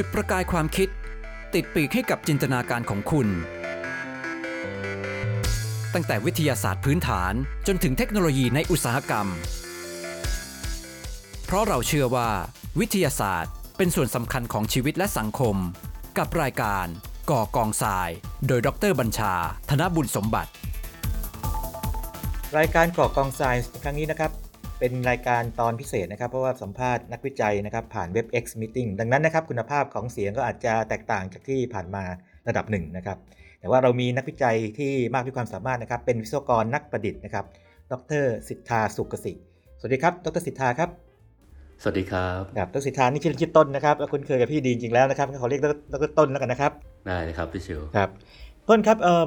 [0.00, 0.88] จุดประกายความคิด
[1.54, 3.28] ติดปีกให้กับจินตนาการของคุณ
[5.94, 7.32] ตั้งแต่วิทยาศาสตร์พื้นฐาน
[7.66, 9.26] จนถึงเทคโนโลยีในอุตสาหกรรม
[11.44, 12.28] เพราะเราเชื่อว่า
[12.80, 15.56] วิทยาศาสตร์เป็นส่วนสำคัญของชีวิตและสังคม
[16.18, 16.86] กับรายการ
[17.30, 18.08] ก่อกองทราย
[18.46, 19.34] โดยดรบัญชา
[19.70, 20.50] ธนบุญสมบัติ
[22.58, 24.47] รายการก่อกองไซน์ครั้งนี้นะครับ
[24.78, 32.04] เป็นรายการตอนพิเศษนะครับ เพราะว่าสัมภาษณ์นักวิจัยนะครับผ่าน WebEx Meeting ดังนั้นนะครับคุณภาพของเสียงก็อาจจะแตกต่างจากที่ผ่านมา
[32.48, 33.18] ระดับหนึ่งนะครับ
[33.60, 37.44] แต่ว่าเรามีนักวิจัยที่มากด้วยความสามารถนะครับเป็นวิศวกรนักประดิษฐ์นะครับ
[37.92, 39.32] ดรสิทธาสุกสิ
[39.80, 40.90] สวัสดีครับ ดรสิทธาครับ
[41.82, 45.60] สวัสดีครับครับดรสิทธานี่ชื่อชื่อต้นนะครับแล้วคุ้นเคยกับพี่ดีจริงๆแล้วนะครับขอเรียก
[45.92, 46.72] ดรต้นแล้วกันนะครับ
[47.06, 48.08] ได้เลยครับพี่ชิวครับ
[48.68, 49.24] ต้นครับเอ่อ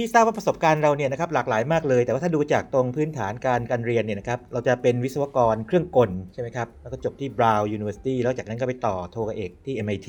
[0.00, 10.08] พี่ทราบว่าประสบการณ์เราเนี่ยนะครับหลากหลายมากเลย แต่ว่าถ้าดูจากตรงพื้นฐานการการเรียนเนี่ยนะครับเราจะเป็นวิศวกรเครื่องกลใช่ไหมครับแล้วก็จบที่ Brown University แล้วจากนั้นก็ไปต่อโทเอกที่ MIT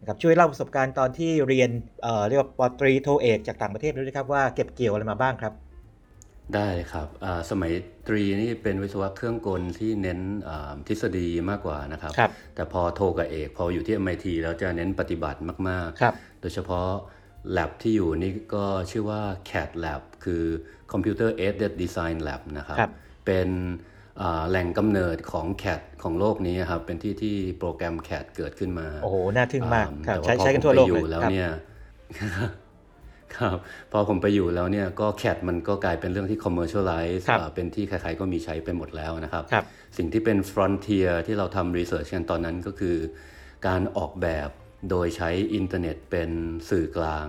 [0.00, 1.70] นะครับช่วยเล่าประสบการณ์ตอนที่เรียน
[2.02, 5.52] เอ่อเรียกว่าปอตรีโทเอกจากต่างประเทศด้วยนะครับว่าเก็บเกี่ยวอะไรมาบ้างครับ
[6.54, 7.72] ได้ครับอ่าสมัย
[8.08, 15.38] ตรีนี่เป็นวิศวะเครื่องกลที่เน้นอ่าทฤษฎีมากกว่านะครับครับแต่พอโทกับเอก พออยู่ที่ MIT แล้วจะเน้นปฏิบัติ
[15.68, 16.88] มากครับๆโดยเฉพาะ
[17.56, 20.44] lab ที่อยู่นี่ก็ชื่อว่า CAD Lab คือ
[20.92, 22.90] Computer Aided Design Lab นะครับครับ
[23.26, 23.48] เป็น
[24.20, 31.50] อ่าแหล่งกำเนิดของ CAD ของโลกนี้ครับ เป็นที่ที่โปรแกรม CAD เกิดขึ้นมา โอ้โห น่าทึ่งมากอ่ครับแต่ใช้พอใช้กันผมทั่วโลกไปอเลยู่ยแล้วครับเนี่ย
[33.36, 33.56] ครับ
[33.92, 39.64] พอผมไปอยู่แล้วเนี่ยก็ CAD มันก็กลายเป็นเรื่องที่ commercialize ครับอ่าเป็นที่ใครๆก็มีใช้ไปหมดแล้วนะครับครับ
[39.96, 42.96] สิ่งที่เป็น frontier ที่เราทำ research กันตอนนั้นก็คือ
[43.66, 44.48] การออกแบบ
[44.90, 46.30] โดยใช้อินเทอร์เน็ตเป็น
[46.70, 47.26] สื่อกลาง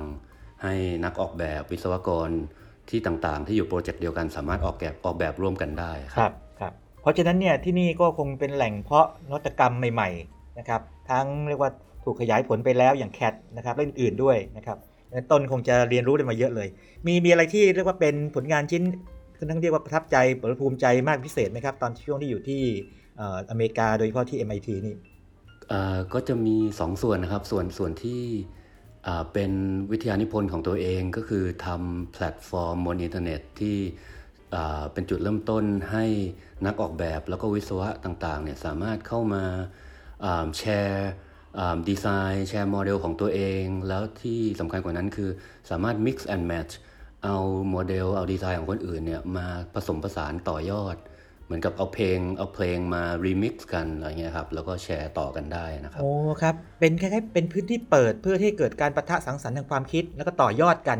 [0.64, 0.74] ให้
[1.06, 2.30] นักออกแบบวิศวกร
[2.90, 11.72] ที่ต่างๆ ที่อยู่โปรเจกต์เดียวกันสามารถออกแบบออกแบบร่วมกันได้ครับรับครับเพราะฉะนั้นเนี่ยที่นี่ก็คงเป็นแหล่งเพาะนวัตกรรมใหม่ๆนะครับทั้งเรียกว่า
[12.04, 14.78] ถูกขยายผลไปแล้วอย่าง CAD นะครับและอื่นๆด้วยนะครับ
[15.32, 16.68] ต้นคงจะเรียนรู้ได้มาเยอะเลย
[17.06, 18.84] มีมีอะไรที่เรียกว่าเป็นผลงานชิ้น
[19.38, 20.18] ค่อนข้างเรียกว่าประทับใจ
[20.48, 22.62] หรือภูมิใจมากพิเศษไหมครับ ตอนช่วงที่อยู่ที่
[23.50, 24.96] อเมริกาโดยเฉพาะที่ MIT นี่
[26.14, 28.24] ก็จะมีสองส่วนนะครับ ส่วนส่วนที่
[29.34, 29.52] เป็น
[29.92, 33.78] วิทยานิพนธ์ของตัวเองก็คือทำแพลตฟอร์มบนอินเทอร์เน็ตที่
[34.94, 36.06] เป็นจุดเริ่มต้นให้
[36.66, 39.44] นักออกแบบแล้วก็วิศวะต่างๆเนี่ยสามารถเข้ามา
[40.58, 41.10] แชร์
[41.90, 45.30] ดีไซน์แชร์โมเดลของตัวเอง แล้วที่สำคัญกว่านั้นคือ
[45.70, 46.74] สามารถ mix and match
[47.24, 47.38] เอา
[47.70, 50.96] โมเดลเอาดีไซน์ของคนอื่นเนี่ยมาผสมผสานต่อยอด
[51.52, 61.00] เหมือนกับเอาเพลงเอาเพลงมา remix กันอะไรเงี้ยครับแล้วก็แชร์ต่อกันได้นะครับโอ้ครับเป็นคล้ายๆเป็นพื้นที่เปิดเพื่อที่ให้เกิดการปะทะสังสรรค์ทางความคิดแล้วก็ต่อยอดกัน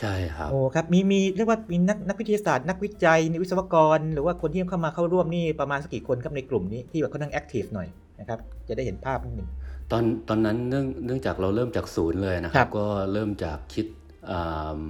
[0.00, 7.88] ใช่ครับโอ้ครับมีมีเรียกว่ามีนักนักวิทยาศาสตร์นักวิจัยวิศวกร หรือว่าคนที่เข้ามาเข้าร่วมนี่ประมาณสักกี่คนครับในกลุ่มนี้ที่แบบค่อนข้างแอคทีฟหน่อย
[8.20, 9.48] นะครับจะได้เห็นภาพนิดหนึ่ง
[9.90, 13.86] ตอนตอนนั้นเนื่องเนื่องจากเราเริ่มจากศูนย์เลยนะคครัรับบก็เริ่มจากคิด
[14.30, 14.80] อ่า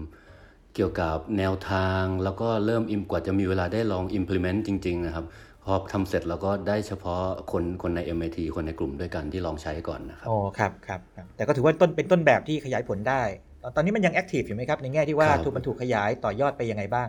[0.76, 5.24] เกี่ยวกับแนวทาง แล้วก็เริ่ม im- กว่าจะมีเวลาได้ลอง implement จริง ๆ นะครับ
[5.64, 7.22] พอทำเสร็จแล้วก็ได้เฉพาะ
[7.52, 13.22] คนคนใน MIT คนในกลุ่มด้วยกันที่ลองใช้ก่อนนะครับโอ้ครับครับครับแต่ก็ถือว่าต้นเป็นต้นแบบที่ขยายผลได้
[13.62, 17.08] ตอนตอนนี้มันยังแอคทีฟอยู่ไหมครับ ในแง่ที่ว่าครับถูกมันถูกขยายต่อยอดไปยังไงบ้าง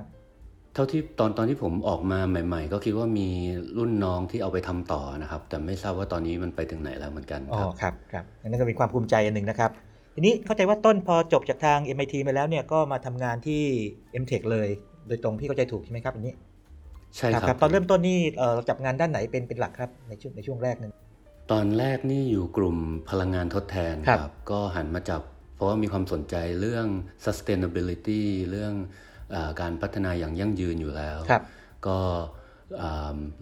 [0.74, 3.30] เท่าที่ตอนตอนที่ผมออกมาใหม่ ๆ ก็คิดว่ามี
[3.78, 9.72] รุ่นน้องที่เอาไปทำต่อนะครับ แต่ไม่ทราบว่าตอนนี้มันไปถึงไหนแล้วเหมือนกันอ๋อครับครับครับนั่นก็เป็นความภูมิใจอันหนึ่งนะครับ
[10.20, 13.64] ทีนี้เข้าใจว่าต้นพอจบจากทาง MIT มาแล้วเนี่ยก็มาทำงานที่
[14.22, 14.68] MTech เลย
[15.08, 16.34] โดยตรงพี่เข้าใจถูกใช่ไหมครับอันนี้
[17.16, 20.92] ใช่ครับ ตอนเริ่มต้นนี่เอ่อเราจับงานด้านไหนเป็นเป็นหลักครับในช่วงในช่วงแรกนึง
[21.52, 22.78] ตอนแรกนี่อยู่กลุ่ม
[23.10, 25.22] พลังงานทดแทนครับครับก็หันมาจับ
[25.56, 26.88] เพราะว่ามีความสนใจเรื่อง
[27.26, 28.74] sustainability เรื่อง
[29.36, 31.44] อาการพัฒนาอย่างยั่งยืนอยู่แล้วครับ
[31.88, 32.37] ก็อ่า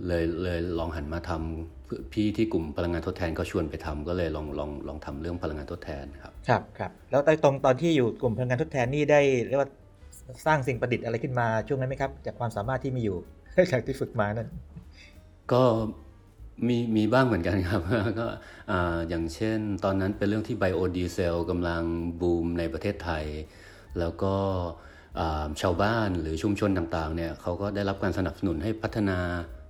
[0.08, 9.70] เลยเลยลองหันมาทำพี่ที่กลุ่มพลังงานทดแทนก็ชวนไปทำก็เลยลองลองลองทำเรื่องพลังงานทดแทนครับครับครับแล้วในตรงตอนที่อยู่กลุ่มพลังงานทดแทนนี่ได้เรียกว่า
[10.46, 13.18] สร้างสิ่งประดิษฐ์อะไรขึ้นมาช่วงนั้นไหมครับ จากความสามารถที่มีอยู่
[13.72, 14.50] จากที่ฝึกมานั่น
[15.54, 15.64] ก็
[16.68, 17.82] มีมีบ้างเหมือนกันครับ
[18.20, 18.28] ก็
[18.72, 21.84] อ่าอย่างเช่น ตอนนั้นเป็นเรื่องที่ไบโอดีเซลกำลัง
[22.22, 23.26] บูมในประเทศไทย
[24.00, 24.85] แล้วก็อ่า
[25.62, 29.20] ชาวบ้านหรือชุมชนต่างๆเนี่ยเขาก็ได้รับการสนับสนุนให้พัฒนา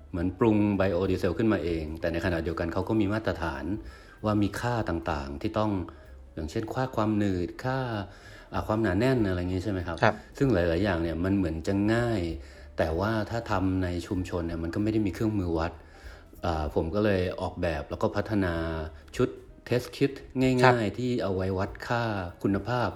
[0.10, 3.64] เหมือนปรุงไบโอดีเซลขึ้นมาเอง แต่ในขณะเดียวกันเขาก็มีมาตรฐาน
[4.26, 5.72] ว่ามีค่าต่างๆ ที่ต้อง
[6.34, 7.80] อย่างเช่นค่าความหนืดค่า
[8.54, 12.22] อ่าความหนาแน่นอะไรอย่างนี้ใช่ไหมครับครับซึ่งหลาย ๆ อย่างเนี่ยมันเหมือนจะง่าย
[12.78, 15.72] แต่ว่าถ้าทำในชุมชนเนี่ยมันก็ไม่ได้มีเครื่องมือวัด
[16.46, 18.54] อ่าผมก็เลยออกแบบแล้วก็พัฒนา
[19.16, 19.30] ชุด
[19.66, 22.04] เทสคิ t ครับง่าย ๆ ที่เอาไว้วัดค่า
[22.44, 22.90] คุณภาพ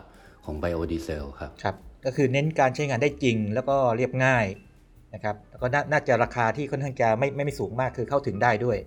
[0.46, 1.76] ของไบโอดีเซลครับครับ
[2.06, 4.46] ก็คือเน้นการใช้งานได้จริง แล้วก็เรียบง่าย
[5.14, 8.78] นะครับแล้วก็นาน่าจะราคาที่ค่อนข้างจะไม่ไม่ไม่สูงมากคือเข้าถึงได้ด้วย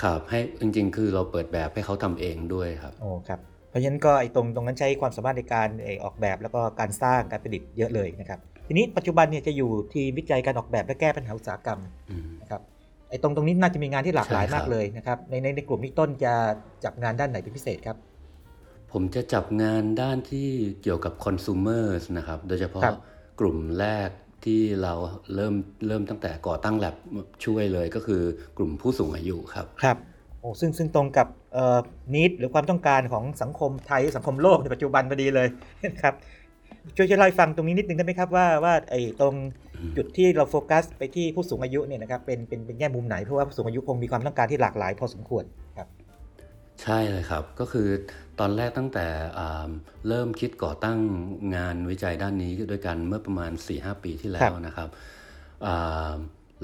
[0.00, 11.80] ครับให้จริง ๆ คือเราเปิดแบบให้เขาทำเองด้วยครับโอ้ครับเพราะฉะนั้นก็ไอ้ตรงตรงนั้นใช้ความสามารถในการเอ่อออกแบบแล้วก็การสร้างการประดิษฐ์เยอะเลยนะครับทีนี้ปัจจุบันเนี่ยจะอยู่ทีมวิจัยการออกแบบและแก้ปัญหาอุตสาหกรรม
[12.10, 12.60] อืมนะครับ
[13.10, 16.32] ไอ้ตรงตรงนี้น่าจะมีงานที่หลากหลายใช่ครับมากเลยนะครับในในในกลุ่มนี้ต้นจะ
[16.84, 17.96] จับงานด้านไหนเป็นพิเศษครับ
[18.92, 20.48] ผมจะจับงานด้านที่
[20.82, 22.96] เกี่ยวกับ consumers นะครับ โดยเฉพาะครับ
[23.40, 24.10] กลุ่มแรก
[24.44, 24.92] ที่เรา
[25.34, 25.54] เริ่ม
[25.86, 26.94] เริ่มตั้งแต่ก่อตั้งแลบ
[27.44, 28.22] ช่วยเลยก็คือ
[28.58, 29.96] กลุ่มผู้สูงอายุครับครับ
[30.40, 31.78] โอ้ซึ่งซึ่งตรงกับเอ่อ
[32.14, 35.48] นิดหรือความต้องการของสังคมไทยสังคมโลกในปัจจุบันพอดีเลย
[36.02, 36.14] ครับ
[36.96, 39.34] ช่วยช่วยเล่าให้ฟังตรงนี้นิดนึงได้ไหมครับว่าว่าไอ้ตรง
[39.96, 45.61] จุดที่เราโฟกัสไปที่ผู้สูงอายุเนี่ยนะครับเป็นเป็นเป็นแง่มุมไหนเพราะว่าผู้สูงอายุคงมีความต้องการที่หลากหลายพอสมควรครับ
[46.82, 47.88] ใช่เลยครับ ก็คือ
[48.40, 49.06] ตอนแรกตั้งแต่
[49.38, 49.70] อ่า
[50.08, 50.98] เริ่มคิดก่อตั้ง
[51.56, 54.88] งานวิจัยด้านนี้ด้วยกันเมื่อประมาณ 4-5 ปีที่แล้ครัวบ นะครับ
[55.66, 56.12] อ่า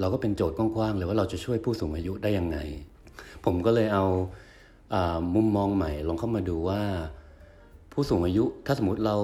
[0.00, 2.58] เราก็เป็นโจทย์กว้างๆเลยว่าเราจะช่วยผู้สูงอายุได้ยังไง
[3.44, 4.05] ผมก็เลยเอา
[4.94, 6.82] อามุมมองใหม่ลองเข้ามาดูว่า
[7.93, 9.16] ผู้สูงอายุถ้าสมมติเรา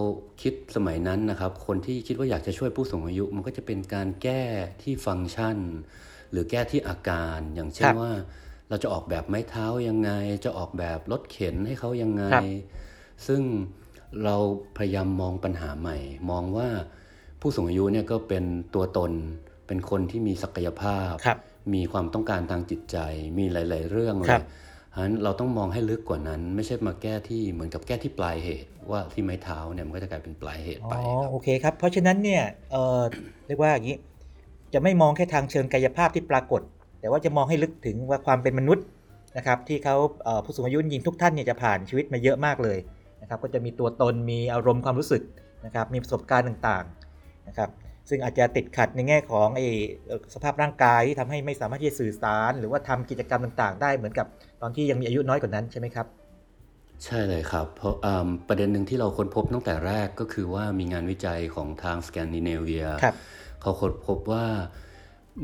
[0.42, 4.42] คิดสมัยนั้นนะครับ คนที่คิดว่าอยากจะช่วยผู้สูงอายุ มันก็จะเป็นการแก้
[4.82, 5.58] ที่ฟังก์ชัน
[6.30, 8.12] หรือแก้ที่อาการอย่างเช่คนรับว่า
[8.74, 10.10] เราจะออกแบบไม้เท้ายังไง
[10.44, 12.44] จะออกแบบรถเข็นให้เขายังไงครับ
[13.26, 13.42] ซึ่ง
[14.24, 14.36] เรา
[14.76, 15.96] พยายามมองปัญหาใหม่
[16.30, 16.68] มองว่า
[17.40, 18.44] ผู้สูงอายุเนี่ยก็เป็น
[18.74, 19.12] ตัวตน
[19.66, 21.38] เป็นคนที่มีศักยภาพครับ
[21.74, 22.96] มีความต้องการทางจิตใจ
[23.38, 24.44] มีหลาย ๆ เรื่องเลครัยบ
[24.94, 33.00] ฉะนั้นเราต้องมองให้ลึกกว่านั้น ไม่ใช่มาแก้ที่เหมือนกับแก้ที่ปลายเหตุ ว่าที่ไม้เท้าเนี่ยมันก็จะกลายเป็นปลายเหตุอ๋ไปอครับโอเคครับ เพราะฉะนั้นเนี่ยเอ่อ
[33.46, 33.96] เรียกว่าอย่างนี้
[34.74, 36.62] จะไม่มองแค่ทางเชิงกายภาพที่ปรากฏ
[37.04, 38.84] แต่ว่าจะมองให้ลึกถึงว่าความเป็นมนุษย์
[39.36, 42.78] นะครับที่เขาเอ่อผู้สูงอายุจริงๆทุกท่านเนี่ยจะผ่านชีวิตมาเยอะมากเลย
[43.22, 45.22] นะครับก็จะมีตัวตนมีอารมณ์ความรู้สึก
[45.66, 47.70] นะครับมีประสบการณ์ต่างๆนะครับ
[48.08, 49.66] ซึ่งอาจจะติดขัดในแง่ของไอ้
[50.06, 54.26] เอ่อสภาพร่างกายที่ทำให้ไม่สามารถที่จะสื่อสาร หรือว่าทำกิจกรรมต่างๆ ได้เหมือนกับ
[54.62, 56.06] ตอนที่ยังมีอายุน้อยกว่านั้นใช่ไหมครับ
[57.04, 63.14] ใช่เลยครับ เพราะอ่าประเด็นหนึ่งที่เราค้นพบตั้งแต่แรกก็คือว่ามีงานวิจัยของทางสแกนดิเนเวียครับ
[63.60, 64.44] เขาค้นพบว่า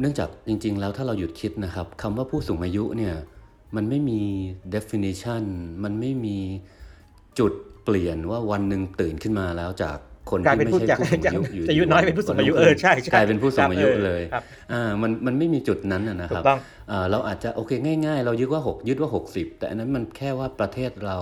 [0.00, 3.14] เนื่องจากจริง ๆ แล้วถ้าเราหยุดคิดนะครับคำว่าผู้สูงอายุเนี่ย
[3.76, 4.20] มันไม่มี
[4.74, 5.42] definition
[5.84, 6.38] มันไม่มี
[7.38, 7.52] จุด
[7.84, 9.98] เปลี่ยนว่าวันหนึ่งตื่นขึ้นมาแล้วจาก
[10.30, 14.42] คนกลายที่เป็นไม่ผู้ใช่จากผู้สูงอายุจากอยู่อายุน้อยเป็นผู้สูงอายุเออใช่ใช่กลายเป็นผู้สูงอายุครับเออเลยครับ
[14.72, 16.58] อ่ามันมันไม่มีจุดนั้นนะนะถูครับกต้อง
[16.90, 17.70] อ่าเราอาจจะโอเค
[18.06, 21.18] ง่าย ๆ เรายึดว่า 6 ยึดว่า 60 แต่อันนั้นมันแค่ว่าประเทศเรา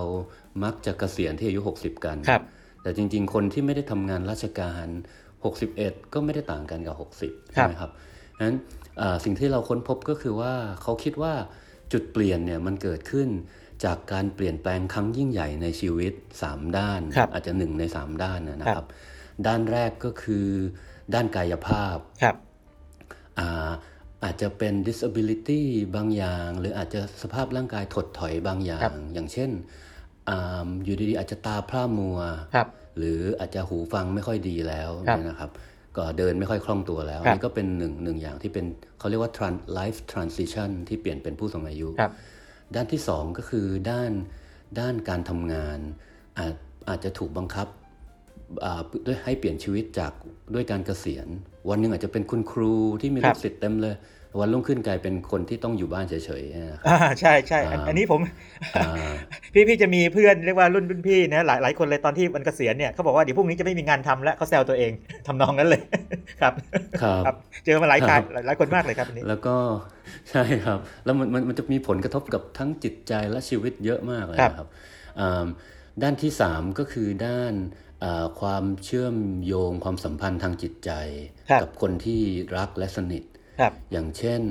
[0.63, 2.41] มักจะเกษียณที่อายุ 60 กันครับ
[2.83, 4.85] แต่จริง ๆ คนที่ไม่ได้ทำงานราชการ
[5.49, 6.95] 61 ก็ไม่ได้ต่างกันกับ
[7.25, 7.91] 60ครัใช่บไหมครับ
[8.41, 8.55] นั้น
[9.01, 11.33] อ่าสิ่งที่เราค้นพบก็คือว่าเขาคิดว่า
[11.93, 13.29] จุดเปลี่ยนเนี่ยมันเกิดขึ้น
[13.85, 16.13] จากการเปลี่ยนแปลงครั้งยิ่งใหญ่ในชีวิต
[16.45, 18.87] 3 ด้านครับอาจจะหนึ่งใน 3 ด้านนะนะคครัรับบ
[19.47, 20.47] ด้านแรกก็คือ
[21.13, 22.35] ด้านกายภาพครับ
[23.39, 23.69] อ่า
[24.23, 25.61] อาจจะเป็น disability
[25.95, 29.49] บางอย่าง หรืออาจจะสภาพร่างกายถดถอยบางอย่าครังบอย่างเช่น
[30.29, 32.19] อาอยู่ดีๆอาจจะตาพร่ามัว
[32.55, 35.51] ครับหรืออาจจะหูฟังไม่ค่อยดีแล้วครับเนี่ยนะครับ
[35.97, 38.65] ก็เดินไม่ค่อยคล่องตัวแล้วครับนี่ก็เป็นหนึ่งหนึ่งอย่างที่เป็น
[38.99, 42.11] เขาเรียกว่า tran- life transition ที่เปลี่ยนเป็นผู้สูงอายุครับ
[42.75, 44.11] ด้านที่สองก็คือด้าน
[44.79, 45.79] ด้านการทำงาน
[46.39, 46.55] อาจ
[46.89, 47.67] อาจจะถูกบังคับ
[48.63, 50.13] อ่าด้วยให้เปลี่ยนชีวิตจาก
[50.53, 51.27] ด้วยการเกษียณ
[51.69, 53.95] วันหนึ่งอาจจะเป็นคุณครูที่มีครัลูบกศิษย์เต็มเลย
[54.39, 58.21] วันรุ่งขึ้นกลายเป็นคนที่ต้องอยู่บ้านเฉยๆนะครับอ่าใช่ใช่อันอ่าอันนี้ผม
[58.77, 59.13] อ่า
[59.53, 64.91] พี่พี่จะมีเพื่อนเรียกว่ารุ่นรุ่นพี่นะหลายหลายคนเลยตอนที่มันเกษียณเนี่ยเขาบอกว่าเดี๋ยวพรุ่งนี้จะไม่มีงานทำแล้วเขาแซวตัวเอง
[65.27, 65.81] ทำนองนั้นเลย
[66.41, 66.53] ครับ
[67.03, 69.55] ครับเจอมาหลายคครันบหลายหลายคนมากเลยครับอันนี้แล้วก็
[70.31, 74.67] ใช่ครับ แล้วมันมันมันจะมีผลกระทบกับทั้งจิตใจและชีวิตเยอะมากเลยครับนะครับ
[75.19, 75.45] อ่า
[76.01, 77.53] ด้านที่สามก็คือด้าน
[78.03, 80.91] อ่าความเชื่อมโยงความสัมพันธ์ทางจิตใจ
[81.49, 82.21] ครับกับคนที่
[82.57, 83.38] รักและสนิทครับ
[83.91, 84.41] อย่างเช่น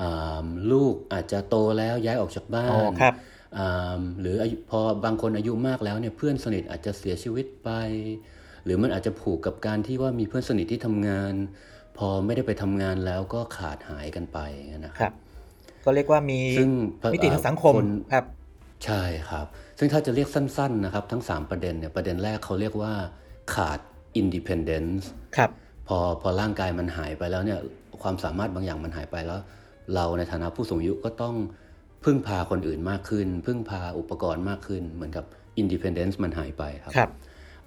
[0.00, 3.14] อ่าลูกอาจจะโตแล้วย้ายออกจากบ้าอ๋อนครับ
[3.58, 7.70] อ่าหรืออายุพอบางคนอายุมากแล้วเนี่ยเพื่อนสนิทอาจจะเสียชีวิตไป
[8.64, 11.34] หรือมันอาจจะผูกกับการที่ว่ามีเพื่อนสนิทที่ทำงาน
[11.98, 14.38] พอไม่ได้ไปทำงานแล้วก็ขาดหายกันไป
[14.86, 15.12] นะคครับรับ
[15.84, 16.70] ก็เรียกว่ามีซึ่ง
[17.14, 18.24] มิติทางสังคมคนครับ
[18.84, 19.46] ใช่ครับ
[19.78, 22.92] ซึ่งถ้าจะเรียกสั้นๆนะครับ ทั้ง 3 ประเด็นเนี่ยประเด็นแรกเขาเรียกว่า
[23.54, 23.78] ขาด
[24.20, 25.04] independence
[25.36, 25.50] ครับ
[25.88, 27.58] พอพอร่างกายมันหายไปแล้วเนี่ย
[28.02, 29.40] ความสามารถบางอย่างมันหายไปแล้ว
[29.94, 31.36] เราในฐานะผู้สูงอายุก็ต้อง
[32.04, 35.24] พึ่งพาคนอื่นมากขึ้น พึ่งพาอุปกรณ์มากขึ้น เหมือนกับ
[35.60, 37.10] independence มันหายไปครับครับ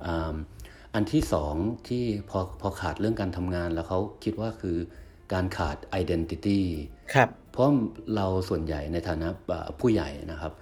[0.06, 0.36] อ่า
[0.96, 1.56] อันที่สอง
[1.88, 4.78] ที่พอพอขาดเรื่องการทำงานแล้วเขาคิดว่าคือ
[5.34, 6.60] การขาด identity
[7.14, 7.66] ครับเพราะ
[8.16, 10.54] เราส่วนใหญ่ในฐานะอ่าผู้ใหญ่นะครับ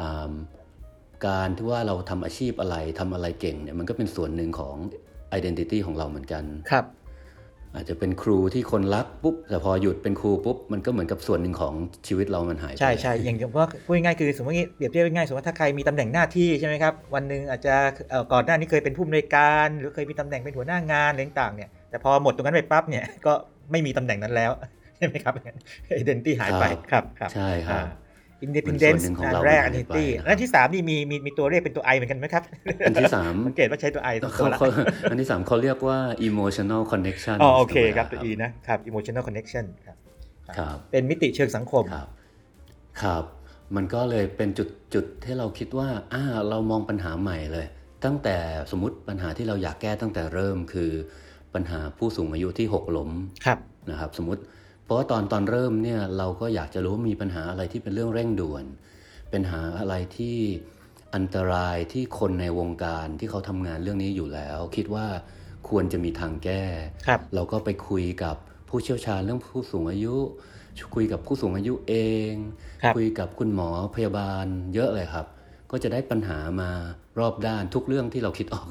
[0.00, 0.32] อ่า
[1.26, 4.76] การที่ว่าเราทำอาชีพอะไรทำอะไรเก่งเนี่ยมันก็เป็นส่วนหนึ่งของ
[5.38, 6.84] identity ของเราเหมือนกันครับ
[7.76, 11.74] อาจจะเป็นครูที่คนรักปุ๊บแต่พอหยุดเป็นครูปุ๊บมันก็เหมือนกับส่วนหนึ่งของ
[12.06, 17.74] ชีวิตเรามันหายไปใช่ใช่อย่างว่าพูดง่ายๆคือสมมติว่าเปรียบเทียบง่ายๆสมมติว่าถ้าใครมีตำแหน่งหน้าที่ใช่ไหมครับวันหนึ่งอาจจะ
[18.10, 23.32] เอ่อก่อนหน้านี้เคยเป็นผู้อำนวยการ หรือเคยมีตำแหน่งเป็นหัวหน้างานอะไรต่างๆเนี่ยแต่พอหมดตรงนั้นไปปั๊บเนี่ยก็
[23.70, 24.52] ไม่มีตำแหน่งนั้นแล้ว
[24.96, 25.34] ใช่ไหมครับ
[25.86, 27.86] เอเดนตี้หายไปครับครับใช่ครับ
[28.42, 32.42] อินดิพ n เดนมันส่วนหนึ่ซ์งของอันเราแรกมัอันนหายดิไปตี้นะครับและอันที่สามนี่มีมีมีตัวเลขเป็นตัวไอเหมือนกันไหมครับ
[32.86, 34.68] อันที่สามสังเกตว่าใช้ตัวไอสองตัเขาวละเขา
[35.10, 39.96] อันที่สามเขาเรียกว่า emotional connection อ๋อโอเคครับตัว E นะครับ emotional connection ครับ
[40.58, 42.08] ครับเป็นมิติเชิงสังคมครับ
[43.02, 43.24] ครับ
[43.76, 47.66] มันก็เลยเป็นจุดจุดที่เราคิดว่าอ่าเรามองปัญหาใหม่เลย
[48.04, 48.36] ตั้งแต่
[48.70, 50.90] สมมติปัญหาที่เราอยากแก้ตั้งแต่เริ่มคือ
[51.54, 53.10] ปัญหาผู้สูงอายุที่หกล้ม
[53.46, 53.58] ครับ
[53.90, 54.42] นะครับ สมมติ
[54.86, 58.64] เพราะว่าตอนตอนเริ่มเนี่ยเราก็อยากจะรู้ว่ามีปัญหาอะไรที่เป็นเรื่องเร่งด่วน
[59.30, 60.36] เป็นหาอะไรที่
[61.14, 65.06] อันตรายที่คนในวงการที่เขาทำงานเรื่องนี้อยู่แล้ว คิดว่า
[65.68, 66.64] ควรจะมีทางแก้
[67.06, 68.36] ครับเราก็ไปคุยกับ
[68.68, 70.16] ผู้เชี่ยวชาญเรื่องผู้สูงอายุ
[70.94, 71.94] คุยกับผู้สูงอายุเอ
[72.30, 72.32] ง
[72.82, 75.26] ครับคุยกับคุณหมอพยาบาลเยอะเลยครับ
[75.70, 76.70] ก็จะได้ปัญหามา
[77.18, 78.66] รอบด้านทุกเรื่องที่เราคิดออก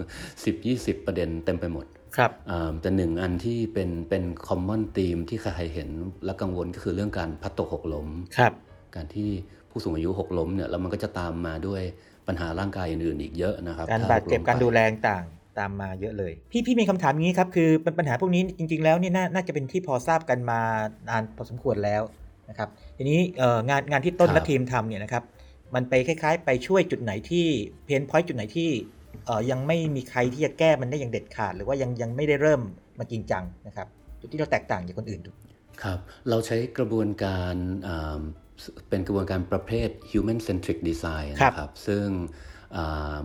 [0.52, 1.86] 10-20 ประเด็นเต็มไปหมด
[2.18, 5.90] ครับอ่าแต่หนึ่งอันที่เป็นเป็นคอมมอนธีมที่ใครๆเห็น
[6.26, 8.08] และกังวลก็คือเรื่องการพัดตกหกล้ม
[8.38, 8.54] ครับ
[8.96, 9.30] การที่
[9.70, 11.82] ผู้สูงอายุหกล้มเนี่ยแล้วมันก็จะตามมาด้วย
[12.28, 20.60] ปัญหาร่างกายอื่นๆอีกเยอะนะครับการถ้บาดเจ็บหล้มการไปดูแลต่างๆตามมาเยอะเลย พี่พี่มีคำถามอย่างนี้ครับคือปัญหาพวกนี้จริง ๆ แล้วเนี่ยน่าน่าจะเป็นที่พอทราบกันมา
[21.10, 22.02] นานพอสมควรแล้ว
[22.50, 25.24] นะครับทีนี้เอ่องานงานที่ต้นและทีมทำเนี่ยนะครับ
[25.76, 27.46] มันไปคล้าย ๆ ไปช่วยจุดไหนที่
[27.86, 28.95] เพนพอยต์จุดไหนที่เอ่อ
[29.52, 32.62] ยังไม่มีใครที่จะแก้มันได้อย่างเด็ดขาด หรือว่ายังยังไม่ได้เริ่ม
[33.00, 33.88] มาจริงจังนะครับ
[34.20, 35.32] จุดที่เราแตกต่างจากคนอื่นดู
[35.84, 37.56] ครับเราใช้กระบวนการ
[37.88, 38.22] อ่า
[38.90, 42.06] เป็นกระบวนการประเภท human centric design ครับนะครับ ซึ่ง
[42.76, 43.18] อ่า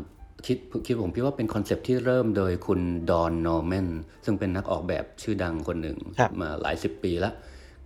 [0.46, 3.88] คิดคิดผมคิดว่าเป็นคอนเซปต์ที่เริ่มโดยคุณ Don Norman
[4.24, 7.34] ซึ่งเป็นนักออกแบบชื่อดังคนหนึ่งครับมาหลายสิบปีแล้ว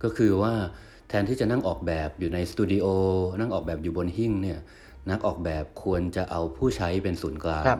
[0.03, 0.53] ก็คือว่า
[1.09, 2.85] แทนที่จะนั่งออกแบบอยู่ในสตูดิโอ
[3.39, 4.59] นั่งออกแบบอยู่บนหิ้งเนี่ย
[5.09, 7.79] นักออกแบบควรจะเอาผู้ใช้เป็นศูนย์กลางครัง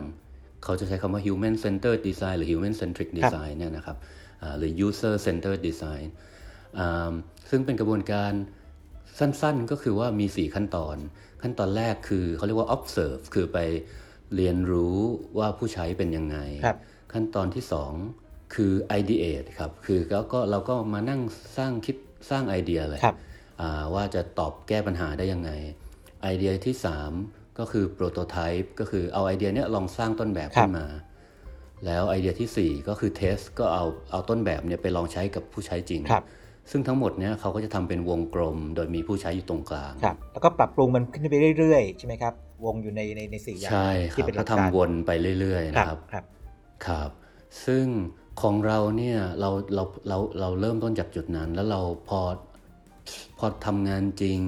[0.64, 3.96] เขาจะใช้คำว่า human centered design หรือ human centric design เนี่ยนะครับ
[4.42, 6.06] อ่าหรือ user centered design
[6.78, 7.12] อ่า
[7.50, 8.32] ซึ่งเป็นกระบวนการ
[9.18, 10.96] สั้นๆ ก็คือว่ามี 4 ขั้นตอน
[11.42, 13.58] ขั้นตอนแรกคือเขาเรียกว่า observe คือไป
[14.36, 14.98] เรียนรู้
[15.38, 16.78] ว่าผู้ใช้เป็นยังไงครับ
[17.12, 17.64] ขั้นตอนที่
[18.08, 21.20] 2 คือ ideate ครับ คือแล้วก็เราก็มานั่ง
[21.56, 21.96] สร้างคิด
[22.30, 23.16] สร้างไอเดียเลยครับ
[23.60, 25.50] อ่าว่าจะตอบแก้ปัญหาได้ยังไง
[26.22, 26.74] ไอเดียที่
[27.18, 30.86] 3 ก็คือ prototype ก็คือเอาไอเดียเนี้ยลองสร้างต้นแบบขึ้นมา
[31.86, 36.24] แล้วไอเดียทีสี่4 ก็คือ test ก็เอาเอาต้นแบบเนี่ยไปลองใช้กับผู้ใช้จริงครับ
[36.70, 46.24] ซึ่งทั้งหมดเนี่ยเขาก็จะทำเป็นวงกลม โดยมีผู้ใช้อยู่ตรงกลางครับแล้วก็ปรับปรุงมันขึ้นไปเรื่อยๆ ใช่ไหมครับ วงอยู่ในในในสี่อย่างใช่คที่รับเป็นหลัก็กการทำวนไปเรื่อยๆครับนะครับครับ
[46.86, 47.10] ครับ
[47.66, 47.86] ซึ่ง
[48.42, 52.20] ของเราเนี่ยเราเราเราเราเริ่มต้นจากจุดนั้น แล้วเราพอ
[53.38, 54.38] พอทำงานจริง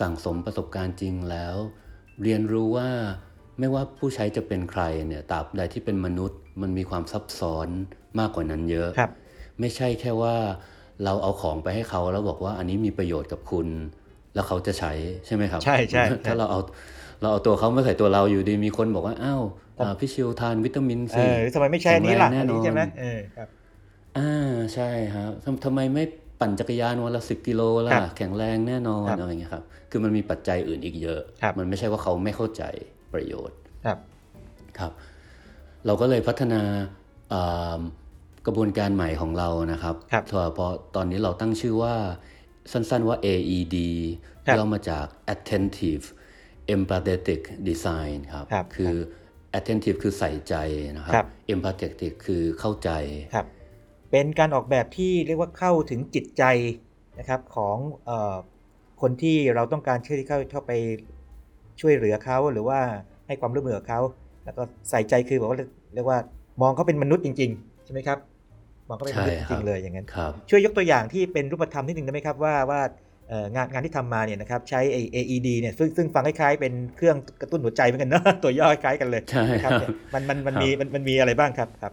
[0.00, 1.56] สั่งสมประสบการณ์จริงแล้ว
[2.22, 2.88] เรียนรู้ว่า
[3.58, 7.68] ไม่ว่าผู้ใช้จะเป็นใครเนี่ยตราบใดที่เป็นมนุษย์ มันมีความซับซ้อน
[8.18, 9.10] มากกว่านั้นเยอะครับ
[9.60, 10.36] ไม่ใช่แค่ว่า
[11.04, 13.66] เราเอาของไปให้เขาแล้วบอกว่าอันนี้มีประโยชน์กับคุณ
[14.34, 14.92] แล้วเขาจะใช้
[15.26, 16.60] ใช่ไหมครับ ใช่ใช่ถ้าเราเอา
[17.20, 19.42] เราเอาตัวเขามาใส่ตัวเราอยู่ดีมีคนบอกว่าอ้าว
[19.80, 23.48] อ่าพี่ชิวทานวิตามินเอซีอทำไมไม่ใช่อันนี้ล่ะแข็อังนแรงแน่นอนนี้ใช่ไหมเออครับ
[24.18, 26.04] อ่าใช่ครับทำทำไมไม่
[26.40, 32.62] ปั่นจักรยานวันละสิบกิโลล่ะครับแข็งแรงแน่นอนครับอะไรอย่างเงี้ยครับ คือมันมีปัจจัยอื่นอีกเยอะครับมันไม่ใช่ว่าเขาไม่เข้าใจ
[33.14, 33.98] ประโยชน์ครับ
[34.78, 34.92] ครับ
[35.86, 36.62] เราก็เลยพัฒนา
[37.32, 37.80] อ่า
[38.46, 40.66] กระบวนการใหม่ของเรานะครับครับพอพอ
[40.96, 41.94] ตอนนี้เราตั้งชื่อว่า
[42.72, 43.76] สั้นๆว่า AED
[44.46, 46.04] ครับย่อมาจาก attentive
[46.74, 48.94] empathetic design ครับครับคือ
[49.58, 50.54] attentive คือใส่ใจ
[50.96, 52.90] นะครับครับ empathetic คือเข้าใจ
[53.34, 53.46] ครับ
[54.10, 56.42] เป็นการออกแบบที่เรียกว่าเข้าถึงจิตใจ
[57.18, 58.36] นะครับของเอ่อ
[59.00, 60.72] คนที่เราต้องการช่วยเข้าเข้าไป
[61.80, 62.80] ช่วยเหลือเขาหรือว่า
[63.26, 64.00] ให้ความร่วมมือกับเขา
[64.44, 65.58] แล้วก็ใส่ใจคือบอกว่า
[65.94, 66.18] เรียกว่า
[66.62, 68.18] มองเขาเป็นมนุษย์จริง ๆ ใช่ไหมครับ
[68.88, 72.80] มองเขาเป็นมนุษย์ใช่จครัริบงๆเลยอย่างนั้นครับช่วยยกตัวอย่างที่เป็นรูปธรรมนิดนึงได้ไหมครับว่าว่า
[73.28, 81.92] เอ่องานงานที่ทำมาเนี่ยนะครับใช้ไอ้ AED เนี่ยซึ่งซึ่งฟังคล้ายๆเป็นเครื่องกระตุ้นหัวใจเหมือนกันเนอะตัวย่อคล้ายกันเลยใช่นะครับครับเนี่ยมันมันมันครับมีมันมันมีอะไรบ้างครับครับ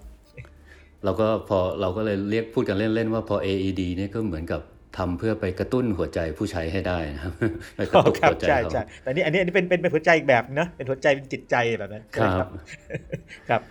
[1.03, 4.61] เราก็พอเราก็เลยเรียกพูดกันเล่นๆว่าพอ AED เนี่ยก็เหมือนกับ
[4.97, 7.33] ทำเพื่อไปกระตุ้นหัวใจผู้ใช้ให้ได้นะครับ
[7.75, 12.47] ไปกระตุกครับหัวใจใช่เขาใช่แต่นี่อันนี้อันนี้เป็นเป็นเป็นหัวใจอีกแบบเนอะเป็นหัวใจเป็นจิตใจแบบนั้นคใช่ไหมรับ
[13.49, 13.61] ครับ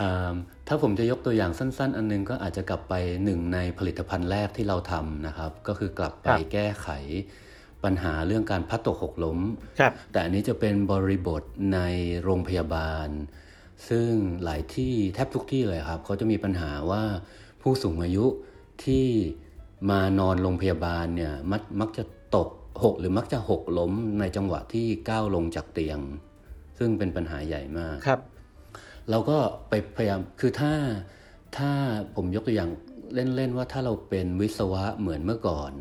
[0.00, 0.34] อ่า
[0.68, 6.88] ถ้าผมจะยกตัวอย่างสั้น ๆ อันนึงก็อาจจะกลับไปหนึ่งในผลิตภัณฑ์แรกที่เราทำนะครับ ก็คือกลับไปครับแก้ไข
[7.84, 9.38] ปัญหาเรื่องการพลัดตกหกล้ม
[9.80, 11.42] ครับแต่อันนี้จะเป็นบริบท
[11.74, 11.80] ใน
[12.22, 13.08] โรงพยาบาล
[13.88, 14.10] ซึ่ง
[14.44, 17.02] หลายที่แทบทุกที่เลยครับเขาจะมีปัญหาว่า
[17.62, 18.26] ผู้สูงอายุ
[18.84, 19.06] ที่
[19.90, 22.04] มานอนโรงพยาบาลเนี่ยมักมักจะ
[22.36, 22.48] ตก
[22.84, 26.00] หกหรือมักจะหกล้มในจังหวะที่ก้าวลงจากเตียง
[26.78, 28.20] ซึ่งเป็นปัญหาใหญ่มากครับ
[29.10, 29.38] เราก็
[29.68, 30.72] ไปพยายามคือถ้า
[31.56, 31.70] ถ้า
[32.16, 32.70] ผมยกตัวอย่าง
[33.36, 35.72] เล่น ๆ ว่าถ้าเราเป็นวิศวะเหมือนเมื่อก่อน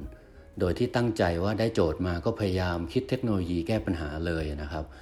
[0.60, 5.02] โดยที่ตั้งใจว่าได้โจทย์มาก็พยายามคิดเทคโนโลยีแก้ปัญหาเลยนะครับอ่า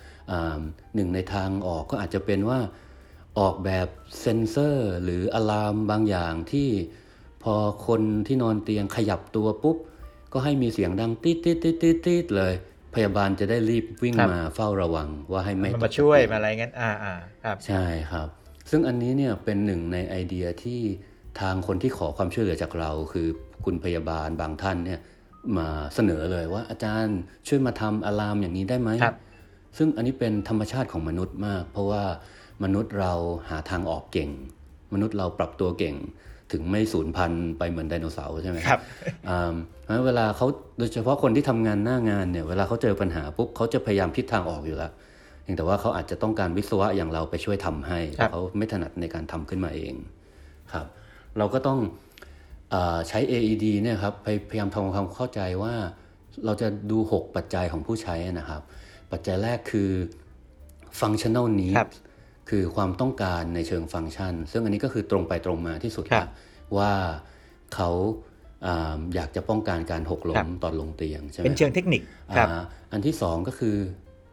[0.96, 2.60] หนึ่งในทางออกก็อาจจะเป็นว่า
[3.40, 3.88] ออกแบบ
[4.20, 6.70] เซ็นเซอร์หรืออะลามบางอย่างที่
[7.44, 7.56] พอ
[7.88, 9.78] คนที่นอนเตียงขยับตัวปุ๊บ
[10.34, 12.54] ก็ให้มีเสียงดังตีดตีดตีดตีดตีดเลย
[12.96, 18.28] พยาบาลจะได้รีบวิ่งครับมาเฝ้าระวังว่าให้ไม่มันตมากช่วยเตีงมาอะไรเงี้ยอ่าอ่าครับใช่ครับ
[18.70, 20.82] ซึ่งอันนี้เนี่ยเป็นหนึ่งในไอเดียที่
[21.40, 23.28] ทางคนที่ขอความช่วยเหลือจากเรา คือ
[23.66, 25.00] คุณพยาบาลบางท่านเนี่ย
[25.58, 29.16] มาเสนอเลยว่าอาจารย์ช่วยมาทำอะลามอย่างนี้ได้ไหมครับ
[29.78, 32.04] ซึ่งอันนี้เป็นธรรมชาติของมนุษย์มาก เพราะว่า
[32.64, 33.14] มนุษย์เรา
[33.50, 34.30] หาทางออกเก่ง
[34.94, 35.96] มนุษย์เราปรับตัวเก่ง
[36.52, 38.80] ถึงไม่สูญพันธุ์ไปเหมือนไดโนเสาร์ใช่ไหมครับ
[39.30, 40.48] อ่าเพราะฉะนั้นเวลาเขา
[40.78, 44.92] โดยเฉพาะคนที่ทำงานหน้างานเนี่ยเวลาเขาเจอปัญหาปุ๊บเขาจะพยายามคิดทางออกอยู่แล้ว
[45.44, 49.94] เพียงแต่ว่าเขาอาจจะต้องการวิศวะอย่างเราไปช่วยทำให้ครับเขาไม่ถนัดในการทำขึ้นมาเอง
[50.74, 50.86] ครับ
[51.38, 51.80] เราก็ต้อง
[52.74, 55.74] อาใช้ AED เนี่ยครับพยพยายามทำความเข้าใจว่า
[56.46, 58.62] เราจะดู 6 ปัจจัยของผู้ใช้นะครับ
[59.12, 59.92] ปัจจัยแรกคือ
[61.00, 61.98] functional ครับ needs
[62.50, 66.30] คือความต้องการในเชิงฟังก์ชัน ซึ่งอันนี้ก็คือตรงไปตรงมาที่สุดครับละ
[66.78, 66.92] ว่า
[67.76, 67.90] เขา
[68.66, 72.02] อ่าอยากจะป้องกันการหกล้ครัมบตอนลงเตียงใช่ไหมเป็นเชิงเทคนิค
[72.38, 73.76] ครับอ่าอันที่สองก็คือ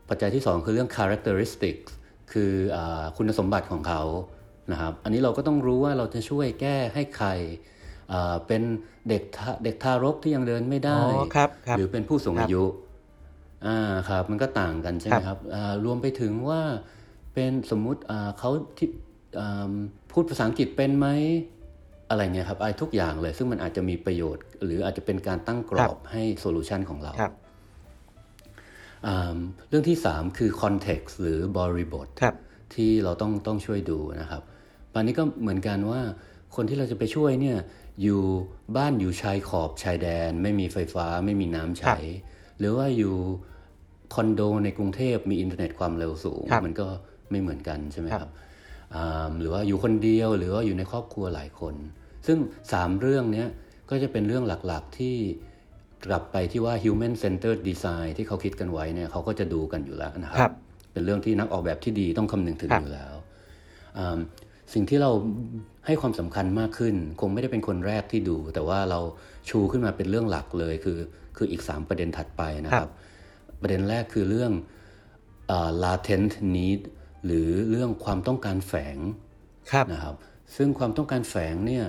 [0.09, 1.91] ปัจจัยที่สองคือเรื่อง characteristics
[2.33, 4.03] คืออาคุณสมบัติของเขา
[4.73, 7.29] นะครับ อันนี้เราก็ต้องรู้ว่าเราจะช่วยแก้ให้ใคร
[8.13, 8.63] อ่าเป็น
[9.09, 12.65] เด็กทาเด็กทารกที่ยังเดินไม่ได้อ๋อครับครับหรือเป็นผู้สูงครับอายุ
[13.67, 16.61] อ่าครับมันก็ต่างกันใช่ไหมครับอ่ารวมไปถึงว่า
[17.35, 18.89] เป็นสมมุติอ่าเขาที่
[19.41, 19.73] อ่า
[20.13, 21.09] พูดภาษาอังกฤษเป็นไหม
[22.09, 27.33] อะไรเงี้ยครับไอ้ทุกอย่างเลย ซึ่งมันอาจจะมีประโยชน์ หรืออาจจะเป็นการตั้งกรอบให้โซลูชันของเราครับ
[29.07, 29.37] อ่า
[29.69, 32.35] เรื่องที่ 3 คือ context หรือบริบทครับ
[32.75, 34.43] ที่เราต้องต้องช่วยดูนะครับ
[34.93, 36.01] ปานนี้ก็เหมือนกันว่า
[36.57, 37.59] คนที่เราจะไปช่วยเนี่ย
[38.03, 38.21] อยู่
[38.77, 41.99] บ้านอยู่ชายขอบชายแดน ไม่มีไฟฟ้าไม่มีน้ำครัใช้บ
[42.59, 43.15] หรือว่าอยู่
[44.15, 46.87] คอนโดในกรุงเทพมีอินเทอร์เน็ตความเร็วสูงครับมันก็
[47.31, 48.31] ไม่เหมือนกันใช่ไหมครับครับ
[48.95, 51.75] อ่าหรือว่าอยู่คนเดียวหรือว่าอยู่ในครอบครัวหลายคน
[52.27, 52.39] ซึ่ง
[52.71, 53.49] 3 เรื่องเนี้ย
[53.91, 55.17] ก็จะเป็นเรื่องหลักๆที่
[56.07, 60.53] กลับไปที่ว่า human centered design ที่เขาคิดกันไว้เนี่ยเขาก็จะดูกันอยู่แล้วนะคครัรับ
[60.93, 63.15] เป็นเรื่องที่นักออกแบบที่ดีต้องคำนึงถึงครับอยู่แล้ว
[63.99, 64.19] อ่า
[64.75, 65.11] สิ่งที่เรา
[65.87, 69.01] ให้ความสำคัญมากขึ้น คงไม่ได้เป็นคนแรกที่ดู แต่ว่าเรา
[69.49, 70.99] ชูขึ้นมาเป็นเรื่องหลักเลยคือ
[71.39, 72.91] คืออีก 3 ประเด็นถัดไปนะครับ
[73.61, 74.53] ประเด็นแรกคือเรื่อง
[75.51, 76.81] อา latent need
[77.25, 78.97] หรือเรื่องความต้องการแฝง
[79.73, 80.15] ครับนะครับ
[80.57, 81.85] ซึ่งความต้องการแฝงเนี่ย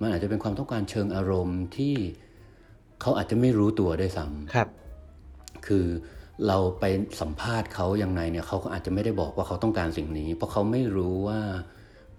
[0.00, 1.94] มันอาจจะเป็นความต้องการเชิงอารมณ์ที่
[3.00, 4.68] เขาอาจจะไม่รู้ตัวด้วยซ้ำครับ
[5.66, 5.86] คือ
[6.46, 6.84] เราไป
[7.20, 11.40] สัมภาษณ์เขายังไงเนี่ยเขาก็อาจจะไม่ได้บอกว่าเขาต้องการสิ่งนี้ เพราะเขาไม่รู้ว่า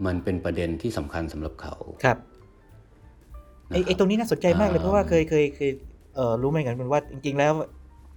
[0.05, 2.17] มันเป็นประเด็นที่สำคัญสำหรับเขาครับ
[3.69, 5.71] ไอ้นะครับไอ้ตรงนี้น่าสนใจมากเลยอ่าเพราะว่าเคยเคยเคย
[6.15, 7.53] เอ่อรู้ไหมกันเป็นว่าจริง ๆ แล้ว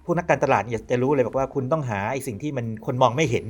[0.05, 3.45] ผู้นักการตลาดเนี่ยจะรู้เลยบอกว่าคุณต้องหาไอ้สิ่งที่มันคนมองไม่เห็น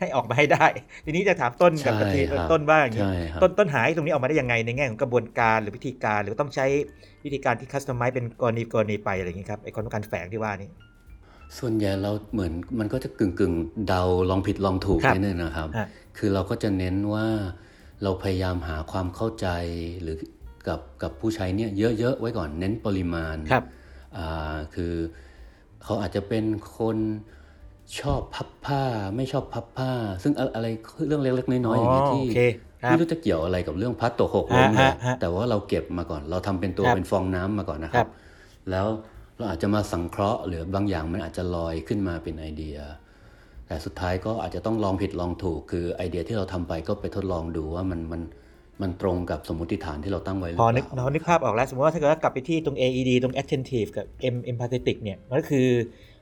[0.00, 0.66] ให้ออกมาให้ได้
[1.04, 6.66] ทีนี้จะถามต้นกับใช่ทีครับต้นว่าอย่างนี้ใช่ครับต้นต้นหาไอ้ตรงนี้ออกมาได้ยังไงในแง่ของกระบวนการหรือวิธีการหรือต้องใช้
[7.24, 10.70] วิธีการที่คัสตอมไมซ์เป็นกรณีกรณีไปอะไรอย่างนี้ครับไอ้ความต้องการแฝงที่ว่านี้
[11.58, 15.86] ส่วนใหญ่เราเหมือนมันก็จะกึ่งกึ่งๆเดาลองผิดลองถูกครับนิดนึงนะครับฮะ
[16.18, 17.26] คือเราก็จะเน้นว่า
[18.02, 19.46] เราพยายามหาความเข้าใจ
[20.02, 20.16] หรือ
[20.68, 23.64] กับกับผู้ใช้เนี่ยเยอะๆไว้ก่อนเน้นปริมาณครับ
[24.16, 24.94] อ่าคือ
[25.84, 26.44] เขาอาจจะเป็น
[26.78, 26.96] คน
[28.00, 28.82] ชอบพับผ้า
[29.16, 29.90] ไม่ชอบพับผ้า
[30.22, 30.66] ซึ่งอะอะไร
[31.06, 32.40] เรื่องเล็กๆน้อยๆอย่างนี้อ๋อที่โอเค
[32.82, 38.10] ครับไม่รู้จะเกี่ยวอะไรกับเรื่องพัดตกหกล้มเลยฮะฮะแต่ว่าเราเก็บมาก่อน เราทำเป็นตัวครับเป็นฟองน้ำมาก่อนนะคครัรับบ
[38.70, 38.86] แล้ว
[39.36, 42.76] เราอาจจะมาสังเคราะห์หรือบางอย่างมันอาจจะลอยขึ้นมาเป็นไอเดีย
[43.66, 48.22] แต่สุดท้ายก็อาจจะต้องลองผิดลองถูก คือไอเดียที่เราทำไปก็ไปทดลองดูว่ามันมัน
[48.82, 55.68] มันตรงกับสมมติฐานที่เราตั้งไว้หรือพอเปนึกล่าพอนึกภาพออกแล้ว สมมติว่าถ้าเกิดว่ากลับไปที่ตรง AED ตรง attentive กับ M empathetic เนี่ยมันก็คือ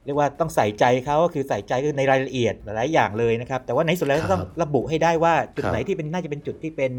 [0.05, 6.93] เรียกว่าต้องใส่ใจเขาก็คือใส่ใจก็คือในรายละเอียดหลายๆอย่างเลยนะครับ แต่ว่าในที่สุดแล้วก็ต้องระบุให้ได้ว่าจุดไหนที่เป็นน่าจะเป็นจุดที่เป็น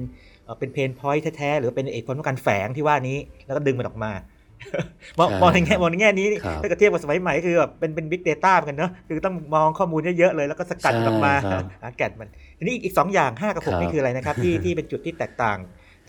[0.44, 4.12] เอ่อเป็น pain point แท้ๆหรือเป็นเอ่อความต้องการแฝงที่ว่านี้แล้วก็ดึงมันออกมา
[5.20, 15.58] มองใช่มองในแง่มองในแง่นี้ครับถ้าเกิดเทียบกับสมัยใหม่ก็คือแบบเป็นเป็น big data เหมือนกันเนาะคือต้องมองข้อมูลเยอะๆเลยแล้วก็สกัดมันออกมาใช่ครับหาแก่นมัน ทีนี้อีกอีกสองอย่างห้ากับหกครับนี่คืออะไรนะครับ ที่ที่เป็นจุดที่แตกต่าง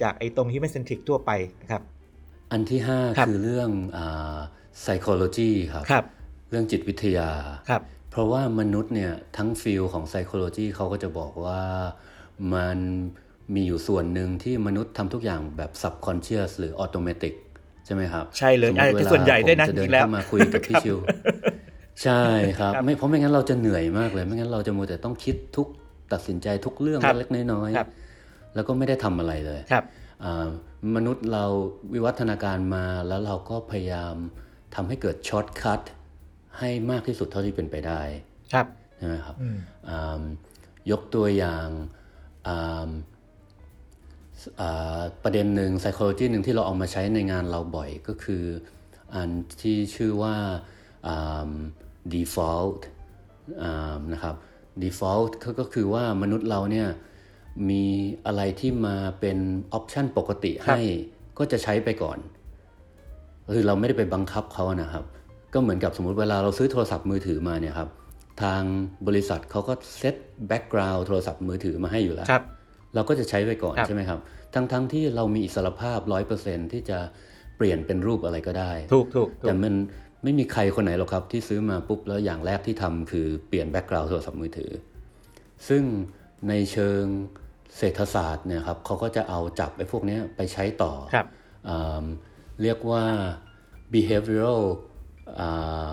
[0.02, 1.30] จากไอ้ตรง human centric ทั่วไป
[1.62, 1.82] นะครับ
[2.52, 4.38] อันที่ห้าครับคือเรื่องอ่า
[4.82, 6.04] psychology ครับครับ
[6.50, 7.30] เรื่องจิตวิทยา
[7.70, 11.62] ครับเพราะว่ามนุษย์เนี่ยทั้ง field ของ psychology เขาก็จะบอกว่า
[12.54, 12.78] มัน
[13.54, 17.34] มีอยู่ส่วนหนึ่งที่มนุษย์ทำทุกอย่างแบบ subconscious หรือ automatic
[17.86, 20.98] ใช่ไหมครับ ใช่เลยสมมอะติเวคือลาส่วนใหญ่ด้วยนะผมจะเดิจรินงๆแล้วเข้ามาคุยกับพี่ครับชิว
[22.02, 22.22] ใช่
[22.58, 25.68] ครับครับ ไม่เพราะไม่งั้นเราจะเหนื่อยมากเลย ไม่งั้นเราจะมัวแต่ต้องคิดทุก
[26.12, 29.84] ตัดสินใจทุกเรื่องครับเล็กๆน้อยครับๆแล้วก็ไม่ได้ทำอะไรเลยครับ
[30.24, 30.46] อ่า
[30.96, 31.44] มนุษย์เรา
[31.94, 34.14] วิวัฒนาการมาแล้วเราก็พยายาม
[34.74, 35.80] ทำให้เกิดช็อตคัท
[36.58, 38.00] ให้มากที่สุดเท่าที่เป็นไปได้
[38.52, 40.22] ครับใช่ไหมครับอืมอ่า
[40.90, 41.68] ยกตัวอย่าง
[42.46, 42.90] อ่าอ่า
[45.22, 48.44] ประเด็นหนึ่ง psychology หนึ่งที่เราเอามาใช้ในงานเราบ่อยก็คือ
[49.14, 49.30] อัน
[49.62, 50.36] ที่ชื่อว่า
[52.12, 52.80] default
[54.12, 54.34] นะครับ
[54.82, 56.88] default ก็ก็คือว่ามนุษย์เราเนี่ย
[57.70, 57.84] มี
[58.26, 59.38] อะไรที่มาเป็น
[59.72, 60.80] ออปชันปกติให้
[61.38, 62.18] ก็จะใช้ไปก่อน
[63.54, 65.04] คือเราไม่ได้ไปบังคับเขานะครับ
[65.54, 67.88] ก็เหมือนกับสมมุติเวลาเราซื้อโทรศัพท์มือถือมาเนี่ยครับ
[68.42, 68.62] ทาง
[69.06, 70.16] บริษัทเขาก็ set
[70.46, 72.44] background โทรศัพท์มือถือมาให้อยู่แล้วครับ
[72.94, 74.20] เราก็จะใช้ไปก่อนครับใช่ไหมครับ
[74.54, 76.98] ทั้งๆที่เรามีอิสรภาพร้อยเปอร์เซ็นที่จะ
[77.56, 79.74] เปลี่ยนเป็นรูปอะไรก็ได้ ถูกถูกถูกแต่มัน
[80.24, 84.70] ไม่มีใครคนไหนหรอกครับ ที่ซื้อมาปุ๊บแล้วอย่างแรกที่ทำคือเปลี่ยน background โทรศัพท์มือถือ
[85.68, 85.82] ซึ่ง
[86.48, 87.02] ในเชิง
[87.76, 91.26] เศรษฐศาสตร์เนี่ยครับเขาก็จะเอาจับไอ้พวกเนี้ยไปใช้ต่อครับ
[91.68, 92.04] อ่า
[92.62, 93.04] เรียกว่า
[93.94, 94.62] behavioral
[95.40, 95.48] อ่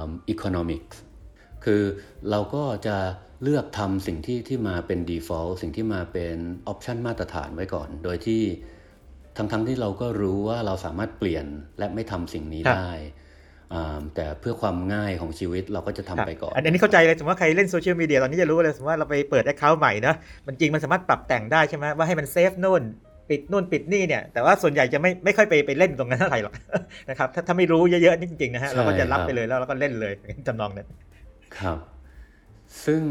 [0.06, 0.96] า economics
[1.66, 1.84] คือ
[2.30, 2.98] เราก็จะ
[3.44, 8.42] เลือกทำสิ่งที่ที่มาเป็น default สิ่งที่มาเป็น option มาตรฐานไว้ก่อน โดยที่
[9.38, 11.46] ทั้งๆที่เราก็รู้ว่าเราสามารถเปลี่ยน
[11.80, 12.94] และไม่ทำสิ่งนี้ครับได้
[13.74, 20.14] อ่าแต่เพื่อความง่ายของชีวิตเราก็จะทำครับไปก่อน อันนี้เข้าใจเลยสมมติว่าใครเล่นโซเชียลมีเดียตอนนี้จะรู้เลยสมมติว่าเราไปเปิด account ใหม่นะ
[20.48, 22.84] มันจริงมันสามารถปรับแต่งได้ใช่ไหมว่าให้มัน save นู่น
[23.30, 26.54] ปิดนู่นปิดนี่เนี่ยแต่ว่าส่วนใหญ่จะไม่ไม่ค่อยไปไปเล่นตรงนั้นเท่าไหร่หรอก
[27.10, 30.14] นะครับถ้าถ้าไม่รู้เยอะๆนี่จริงๆนะฮะใช่เราก็จะรับครับไปเลยแล้วเราก็เล่นเลย
[30.48, 30.88] จำนองนั้น
[31.58, 31.78] ครับ
[32.86, 33.04] ซึ่ง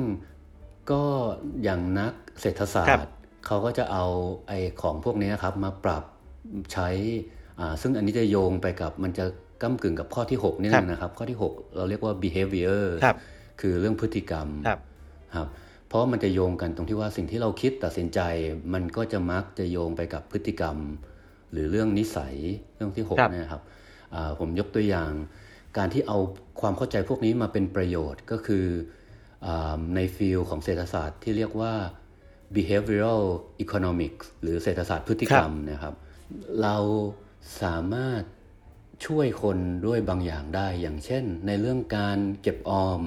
[0.90, 1.02] ก็
[1.62, 3.14] อย่างนักเศรษฐศาครัสตบร์
[3.46, 4.04] เขาก็จะเอา
[4.48, 6.04] ไอ้ของพวกนี้ครับมาปรับ
[6.72, 6.88] ใช้
[7.60, 9.24] อ่าซึ่งอันนี้จะโยงไปกับมันจะ
[9.62, 13.16] ก้ากึ่งกับข้อที่6นี่ครับนะครับ ข้อที่ 6 เราเรียกว่า behavior ครับ
[13.60, 14.78] คือเรื่องพฤติกรรมครับ
[15.36, 15.48] ครับ
[15.88, 18.20] เพราะมันจะโยงกันตรงที่ว่าสิ่งที่เราคิดตัดสินใจ
[18.72, 20.76] มันก็จะมักจะโยงไปกับพฤติกรรม
[21.52, 22.34] หรือเรื่องนิสัย
[22.76, 23.62] เรื่องที่ครับ6เนี่ยครับ
[24.14, 25.10] อ่าผมยกตัวอย่าง
[25.78, 26.18] การที่เอา
[26.60, 29.01] ความเข้าใจพวกนี้มาเป็นประโยชน์ก็คืออา
[29.94, 31.74] ในฟิลของเศรษฐศาสตร์ที่เรียกว่า
[32.56, 33.22] behavioral
[33.64, 35.94] economics หรือเศรษฐศาสตร์พฤติกรรมนะครับ
[36.62, 36.76] เรา
[37.62, 38.22] สามารถ
[39.06, 43.02] ช่วยคนด้วยบางอย่างได้ อย่างเช่น ในเรื่องการเก็บออม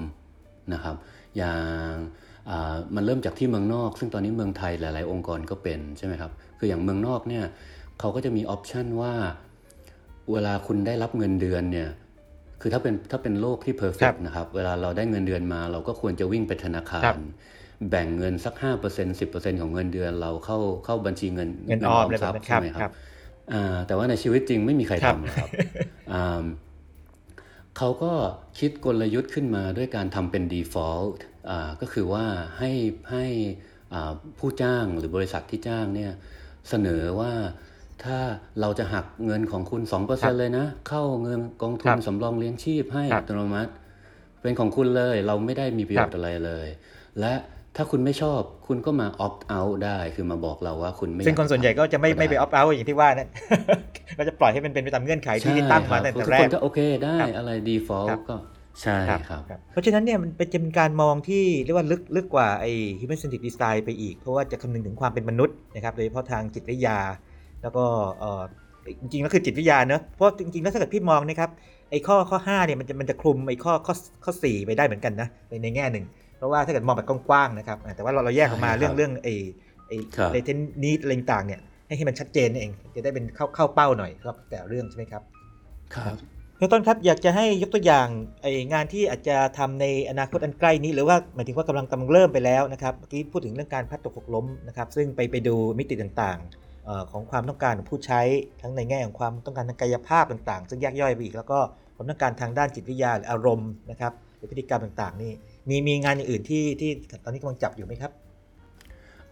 [0.74, 0.95] นะครับ
[1.38, 1.56] อย่า
[1.89, 1.91] ง
[2.50, 7.45] อ่ามันเริ่มจากที่เมืองนอก ซึ่งตอนนี้เมืองไทยหลาย ๆ องค์กรก็เป็นใช่ไหมครับ คืออย่างเมืองนอกเนี่ย
[8.00, 9.13] เขาก็จะมีออปชันว่า
[10.32, 11.89] เวลาคุณได้รับเงินเดือนเนี่ย
[12.65, 17.17] คือถ้าเป็นถ้าเป็นโลกที่เพอร์เฟครักบนะครับ เวลาเราได้เงินเดือนมา เราก็ควรจะวิ่งไปธนาคาครัรบ
[17.89, 22.93] แบ่งเงินสัก 5% 10%ของเงินเดือน เราเข้าเข้าบัญชีเงินเงินออมอะไรทแบรับพนั้ย์นครับใช่ไหมคครัรับบ
[23.54, 25.49] อ่าแต่ว่าในชีวิตจริงไม่มีใครครับทำหรอกครับ
[26.13, 26.43] อ่า
[27.78, 28.13] เขาก็
[28.60, 31.17] คิดกลยุทธ์ขึ้นมาด้วยการทำเป็น default
[31.49, 32.25] อ่าก็คือว่า
[32.60, 32.71] ให้
[33.12, 33.25] ให้
[33.93, 36.12] อ่าผู้จ้างหรือบริษัทที่จ้างเนี่ย
[36.69, 37.32] เสนอว่า
[38.03, 38.17] ถ้า
[38.62, 39.81] เราจะหักเงินของคุณ
[40.12, 43.71] 2%เลยนะ เข้าเงินกองทุครันบสำรองเลี้ยงชีพให้ครัอับตโนมัติ
[44.41, 46.67] เป็นของคุณเลย เราไม่ได้มีประโยชน์อะไรเลย
[47.19, 47.34] และ
[47.75, 53.29] ถ้าคุณไม่ชอบคุณก็มา opt out ได้คือมาบอกเราว่าคุณไม่ซึ่งอยาคนส่วนใหญ่ก็จะไม่ด้ไม่ไปออฟเอาอย่างที่ว่านั่น
[54.17, 58.36] ก็จะปล่อยให้มันเป็นไปตามเงื่อนไขที่ใช่ตั้งมาครับตั้งแต่ทุกแรคกนก็โอเคได้ครับอะไร default ครับก็
[58.81, 66.99] ใช่ครับครับ เพราะฉะนั้นเนี่ยมันเป็นจะเป็นการมองที่เรียกว่าลึกลึกกว่าไอ้ human centric design ไปอีก เพราะว่าจะคำนึงถึงความเป็นมนุษย์นะครับโดยเฉพาะทางจิตวิทยา
[67.65, 67.86] แล้วก็
[68.19, 68.43] เอ่อ
[69.01, 71.49] จริงๆแล้วคือจิตวิทยาเนอะเพราะจริงๆแล้วถ้าเกิดพี่มองนะครับ
[71.91, 76.06] ไอ้ข้อข้อ5เนี่ยมันจะมันจะคลุมไอ้ข้อข้อข้อ4ไปได้เหมือนกันนะในในแง่หนึ่ง
[76.38, 79.34] เพราะว่าถ้าเกิดมองแบบกว้างๆนะครับอ่าแต่ว่าเราเราแยกออกมาใช่ครับเรื่องเรื่องไอ้
[79.88, 85.21] ไอ้ครับเลเทนนีดอะไรต่างๆเนี่ยให้ให้มันชัดเจนนั่นเอง จะได้เป็นเข้าเข้าเป้าหน่อยครับแต่เรื่องใช่ไหมครับ
[85.95, 86.15] ครับ
[86.58, 88.08] เบื้องต้นครับอยากจะให้ยกตัวอย่าง
[88.41, 96.64] ไองานที่อาจจะทำในอนาคตอันใกล้นี้ หรือว่าหมายถึงว่ากำลังกำลังเริ่มไปแล้วนะครับเมื่อกี้พูดถึงเรื่องการพลัดตกหกล้มนะครับซึ่งไปไปดูมิติต่างๆเอ่อ
[97.12, 98.21] ของความต้องการของผู้ใช้
[98.62, 101.60] ทั้งในแง่ของความต้องการทางกายภาพต่างๆ ซึ่งแยกย่อยไปอีก แล้วก็
[101.95, 105.32] ความต้องการทางด้านจิตวิทยาหรืออารมณ์นะครับหรือพฤติกรรมต่างๆนี่
[105.69, 106.91] มีมีงานอย่างอื่นที่ที่
[107.24, 108.12] ตอนนี้กำลังจับอยู่ไหมครับ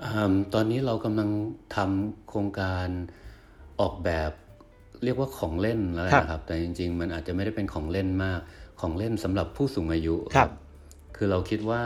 [0.03, 1.29] อืมตอนนี้เรากำลัง
[1.75, 2.87] ทำโครงการ
[3.81, 4.31] ออกแบบ
[5.03, 8.39] เรียกว่าของเล่นแล้วครับนะครับ แต่จริง ๆ มันอาจจะไม่ได้เป็นของเล่นมาก
[8.81, 10.49] ของเล่นสำหรับผู้สูงอายุครับ
[11.15, 11.83] คือเราคิดว่า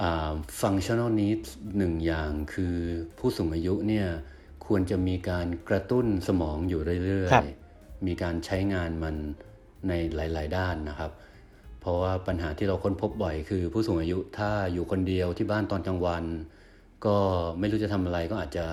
[0.00, 2.74] อ่า functional needs หนึ่งอย่างคือ
[3.18, 4.08] ผู้สูงอายุเนี่ย
[4.68, 9.14] ควรจะมีการกระตุ้นสมองอยู่เรื่อครัยบๆมีการใช้งานมัน
[9.88, 11.10] ในหลาย ๆ ด้านนะครับ
[11.80, 16.24] เพราะว่าปัญหาที่เราค้นพบบ่อยคือ ผู้สูงอายุถ้าอยู่คนเดียวที่บ้านตอนกลางวัน
[17.06, 17.16] ก็
[17.58, 18.66] ไม่รู้จะทำอะไรก็อาจจะ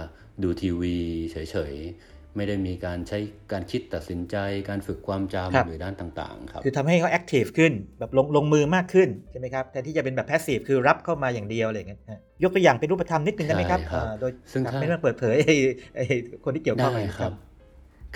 [0.44, 0.96] ดูทีวี
[1.32, 3.18] เฉยๆ ไม่ได้มีการใช้
[3.52, 4.36] การคิดตัดสินใจ
[4.70, 15.56] การฝึกความครับจำหรือด้านต่างๆครับคือทำให้เขาแอคทีฟขึ้นแบบลงลงมือมากขึ้นใช่ไหมครับแทนที่จะเป็นแบบแพสซีฟคือรับเข้ามาอย่างเดียวอะไรอย่างเงี้ยฮะยกตัวอย่างเป็นรูปธรรมนิดนึงได้ไหมครับใช่ครับอ่าโดยซึ่งครับถ้าไม่ต้องเปิดเผยไอ้
[15.96, 16.04] ไอ้
[16.44, 17.34] คนที่เกี่ยวข้องได้เลยครับ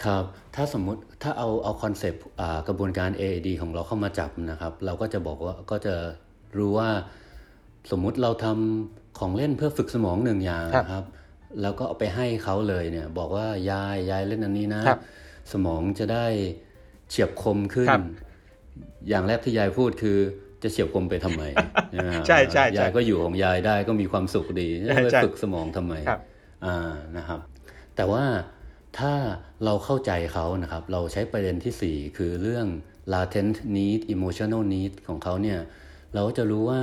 [0.03, 0.23] ครับ
[0.55, 2.23] ถ้าสมมุติถ้าเอาเอาคอนเซปต์
[2.67, 5.95] กระบวนการ AAD ของเราเข้ามาจับนะครับ เราก็จะบอกว่าก็จะ
[6.58, 6.89] รู้ว่า
[7.91, 11.03] สมมุติเราทำของเล่นเพื่อฝึกสมองหนึ่งอย่างนะครับ
[11.62, 14.99] แล้วก็เอาไปให้เขาเลยเนี่ย บอกว่ายายยายเล่นอันนี้นะครับ
[15.51, 16.25] สมองจะได้
[17.09, 18.01] เฉียบคมขึ้นครับ
[19.09, 20.17] อย่างแรกที่ยายพูดคือ
[20.63, 21.43] จะเฉียบคมไปทำไม
[21.91, 26.19] ใช่ไหมครับใช่ใช่ใช่ยายก็อยู่ของยายได้ก็มีความสุขดีใช่จะไปใช่ฝึกสมองทำไมครับ
[26.65, 26.77] อ่า
[27.17, 27.39] นะครับ
[27.95, 28.23] แต่ว่า
[28.99, 29.13] ถ้า
[29.65, 32.67] เราเข้าใจเขานะครับ เราใช้ประเด็นที่ 4 คือเรื่อง
[33.13, 35.59] latent need emotional need ของเขาเนี่ย
[36.13, 36.81] เราก็จะรู้ว่า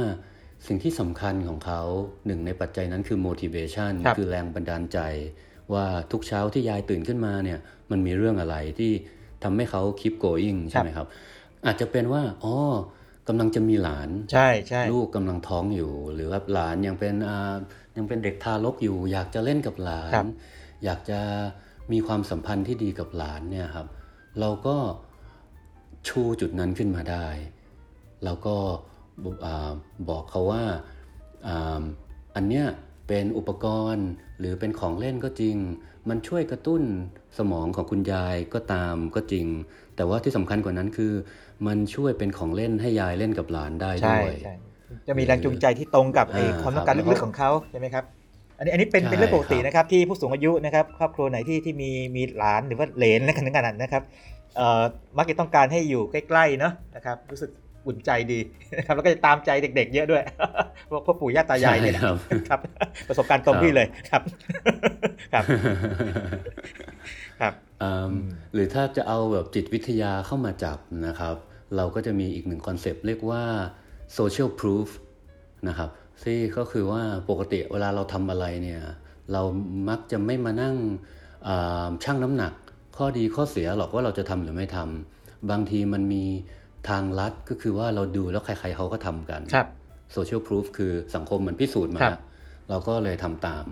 [0.66, 1.80] สิ่งที่สำคัญของเขา
[2.26, 4.98] หนึ่งในปัจจัยนั้นคือ motivation ครับคือแรงบันดาลใจ
[5.72, 7.58] ว่าทุกเช้าที่ยายตื่นขึ้นมาเนี่ย
[7.90, 8.92] มันมีเรื่องอะไรที่
[9.42, 11.06] ทำให้เขา keep going ใช่ไหมครับ
[11.66, 12.54] อาจจะเป็นว่าอ๋อ
[13.28, 17.54] กำลังจะมีหลานใช่ใช่ลูกกำลังท้องอยู่ หรือว่าหลานยังเป็นอ่า
[17.96, 20.34] ยังเป็นเด็กทารกอยู่ อยากจะเล่นกับหลาครันบ
[20.84, 21.20] อยากจะ
[21.92, 23.86] มีความสัมพันธ์ที่ดีกับหลานเนี่ยครับ
[24.40, 24.76] เราก็
[26.08, 27.26] ชูจุดนั้นขึ้นมาได้
[28.24, 28.56] แล้วก็
[29.24, 29.72] บอ่า
[30.08, 30.62] บอกเขาว่า
[31.46, 31.82] อ่า
[32.36, 32.66] อันเนี้ย
[33.08, 35.56] เป็นอุปกรณ์หรือเป็นของเล่นก็จริง
[36.08, 36.82] มันช่วยกระตุ้น
[37.38, 39.46] สมองของคุณยายก็ตามก็จริง
[39.96, 41.12] แต่ว่าที่สำคัญกว่านั้นคือ
[41.66, 44.54] มันช่วยเป็นของเล่นให้ยายเล่นกับหลานได้ใช่ด้วยใช่
[45.08, 48.04] จะมีแรงจูงใจที่ตรงกับไอ้อ่าความต้องการครับลึกๆของเขาใช่ไหมครับ
[48.58, 54.02] อันนี้อันนี้เป็นใช่เป็นเรื่องปกติครับนะครับ ที่ผู้สูงอายุนะครับครอบครัวไหนที่ที่มีมีหลานหรือว่าเหลนและกันทั้งนั้นนะครับ
[54.56, 54.82] เอ่อ
[55.18, 57.50] มักจะต้องการให้อยู่ใกล้ๆเนาะนะครับรู้สึก
[57.86, 58.38] อุ่นใจดี
[58.78, 60.22] นะครับแล้วก็จะตามใจเด็ก ๆ เยอะด้วย
[60.90, 62.16] พวกพ่อปู่ย่าตายายเนี่ยนะใช่ครับ
[62.48, 62.60] ครับ
[63.08, 64.22] ประสบการณ์ตรงครับพี่เลยครับ
[65.32, 65.44] ครับ
[67.40, 68.12] ครับอืม
[68.54, 71.34] หรือถ้าจะเอาแบบจิตวิทยาเข้ามาจับนะครับ
[71.76, 73.42] เราก็จะมีอีกหนึ่งคอนเซปต์เรียกว่า
[74.18, 74.88] social proof
[75.68, 75.90] นะครับ
[76.22, 78.80] ที่ก็คือว่าปกติเวลาเราทำอะไรเนี่ย
[79.32, 79.42] เรา
[79.88, 80.76] มักจะไม่มานั่ง
[81.48, 82.52] อ่าชั่งน้ำหนัก
[82.96, 86.24] ข้อดีข้อเสียหรอกว่าเราจะทำหรือไม่ทำบางทีมันมี
[86.90, 89.68] ทางลัดก็คือว่าเราดูแล้วใครๆเขาก็ทำกันครับ
[90.16, 92.22] social proof คือสังคมมันพิสูจน์มาครับ
[92.68, 93.66] แล้วเราก็เลยทำตาม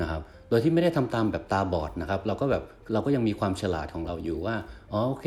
[0.00, 4.56] นะครับ โดยที่ไม่ได้ทำตามแบบตาบอดนะครับ เราก็แบบเราก็ยังมีความฉลาดของเราอยู่ว่า
[4.92, 5.26] อ๋อโอเค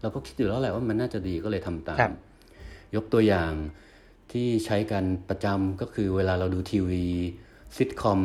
[0.00, 2.14] เราก็คิดอยู่แล้วแหละว่ามันน่าจะดีก็เลยทำตาครัมบ
[2.96, 3.52] ยกตัวอย่าง
[4.32, 7.06] ที่ใช้กันประจำก็คือเวลาเราดูทีวี
[7.76, 8.20] ซิทคอม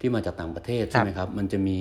[0.00, 1.78] ที่มาจากต่างประเทศใช่ไหมครับ มันจะมี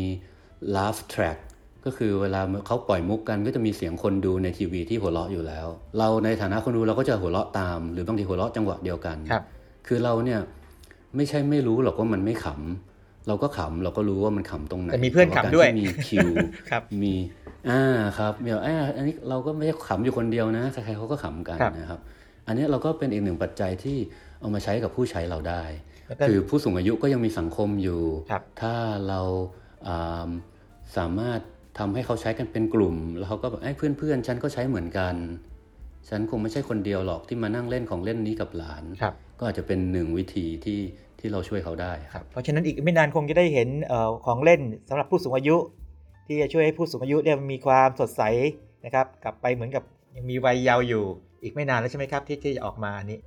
[0.76, 1.38] laugh track
[1.86, 9.44] ก็คือเวลาเขาปล่อยมุกกันก็จะมีเสียงคนดูในทีวีที่หัวเราะอยู่แล้ว เราในฐานะคนดูเราก็จะหัวเราะตาม หรือบางทีหัวเราะจังหวะเดียวกันครับ
[9.88, 10.40] คือเราเนี่ย
[11.16, 16.30] ไม่ใช่ไม่รู้หรอกว่ามันไม่ขำเราก็ขำเราก็รู้ว่ามันขำตรงไหนแต่มีเพื่อนาการขำด้วยที่มีคิว
[16.70, 17.14] ครับมี
[17.70, 17.84] อ่า
[18.18, 22.00] ครับเดี๋ยวอ่าอันนี้เราก็ไม่ได้ขำอยู่คนเดียวนะใครๆเขาก็ขำกันครับนะครับ
[22.48, 23.98] อันนี้เราก็เป็นอีกหนึ่งปัจจัยที่
[24.40, 25.64] เอามาใช้กับผู้ใช้เราได้
[26.08, 28.74] แล้วก็คือผู้สูงอายุก็ยังมีสังคมอยู่ครับถ้า
[29.08, 29.22] เรา
[29.88, 30.30] อ่า
[30.98, 31.40] สามารถ
[31.78, 35.16] ทำให้เขาใช้กันเป็นกลุ่ม แล้วเขาก็แบบไอ้ยเพื่อนๆ ฉันก็ใช้เหมือนกัน
[36.10, 40.80] ฉันคงไม่ใช่คนเดียวหรอกที่มานั่งเล่นของเล่นนี้กับหลานครับก็อาจจะเป็นหนึ่งวิธีที่
[41.20, 45.58] ที่เราช่วยเขาได้คครับรับ เพราะฉะนั้นอีกไม่นานคงจะได้เห็นเอ่อของเล่นสำหรับผู้สูงอายุ
[46.28, 48.22] ที่จะช่วยให้ผู้สูงอายุเนี่ยมีความสดใส
[48.86, 49.84] นะครับ กลับไปเหมือนกับ
[50.16, 51.04] ยังมีวัยเยาว์อยู่
[51.44, 53.20] อีกไม่นานแล้วใช่ไหมครับที่ที่จะออกมาอันนี้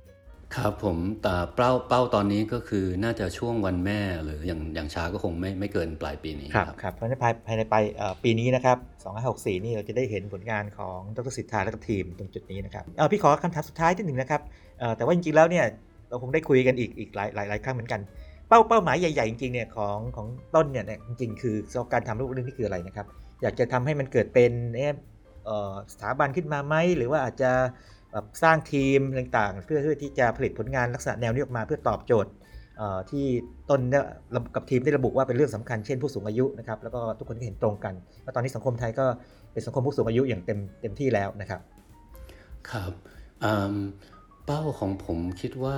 [0.55, 8.77] ครับผมแต่เป้าเป้าตอนนี้ก็คือน่าจะช่วงวันแม่ หรืออย่างอย่างช้าก็คงไม่ไม่เกินปลายปีนี้ครับครับเพราะฉะนั้นภายภายในปลายเอ่อปีนี้นะครับ
[9.21, 14.41] 2564 นี่เราจะได้เห็นผลงานของดรสิทธาและก็ทีมตรงจุดนี้นะครับเออพี่ขอคำถามสุดท้ายที่หนึ่งนะครับ
[14.79, 15.65] เอ่อแต่ว่าจริงๆแล้วเนี่ย
[16.09, 18.01] เราคงได้คุยกันอีกอีกหลายหลายหลายครั้งเหมือนกัน
[18.47, 21.55] เป้าเป้าหมายใหญ่ๆจริงๆเนี่ยของของต้นเนี่ยเนี่ยจริงๆคือ
[21.93, 23.07] การทำรูปเรื่องนี้คืออะไรนะครับ
[23.41, 24.91] อยากจะทำให้มันเกิดเป็นเอ๊ะ
[25.45, 27.92] เอ่อสถาบันขึ้นมาไหมหรือว่าอาจจะแบบ
[28.43, 32.31] สร้างทีมต่างๆเพื่อเพื่อที่จะผลิตผลงานลักษณะแนวนี้ออกมาเพื่อตอบโจทย์
[33.11, 33.25] ที่
[33.69, 33.81] ต้น
[34.55, 39.05] กับทีมได้ระบุว่าเป็นเรื่องสำคัญเช่นผู้สูงอายุนะครับแล้วก็ทุกคนก็เห็นตรงกันว่าตอนนี้สังคมไทยก็
[39.53, 41.61] เป็นสังคมผู้สูงอายุอย่างเต็มเต็มที่แล้วนะครับ
[42.71, 42.91] ครับ
[44.45, 45.77] เป้าของผมคิดว่า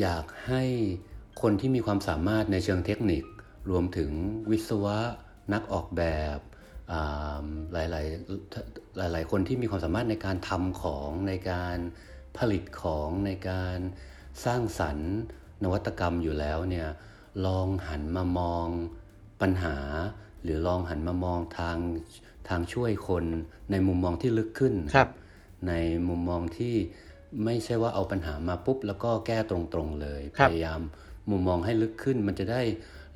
[0.00, 0.62] อยากให้
[1.42, 3.24] คนที่มีความสามารถในเชิงเทคนิค
[3.70, 4.10] รวมถึง
[4.50, 4.98] วิศวะ
[5.52, 6.02] นักออกแบ
[6.36, 6.38] บ
[6.92, 7.82] อ่าหลา
[9.06, 11.76] ยๆหลายๆคนที่มีความสามารถในการทำของในการ
[12.38, 13.78] ผลิตของในการ
[14.44, 15.12] สร้างสรรค์
[15.64, 16.88] นวัตกรรมอยู่แล้วเนี่ย
[17.46, 18.66] ลองหันมามอง
[19.40, 19.76] ปัญหา
[20.42, 21.76] หรือลองหันมามองทาง
[22.48, 23.24] ทางช่วยคน
[23.70, 25.08] ในมุมมองที่ลึกขึ้นครับ
[25.68, 25.72] ใน
[26.08, 26.74] มุมมองที่
[27.44, 30.80] ไม่ใช่ว่าเอาปัญหามาปุ๊บ แล้วก็แก้ตรงๆเลยครัพบยายาม
[31.30, 32.62] มุมมองให้ลึกขึ้น มันจะได้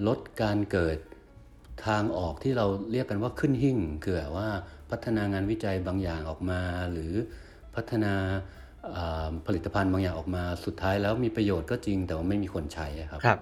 [0.07, 0.99] ลดการเกิด
[1.87, 4.49] ทางออกที่เราเรียกกันว่าขึ้นหิ่งคือแบบว่า
[4.91, 6.61] พัฒนางานวิจัยบางอย่างออกมา
[6.93, 7.13] หรือ
[7.77, 8.15] พัฒนา
[9.47, 13.41] ผลิตภัณฑ์บางอย่างออกมาสุดท้ายแล้วมีประโยชน์ก็จริงแต่ว่าไม่มีคนใช้ครับครับ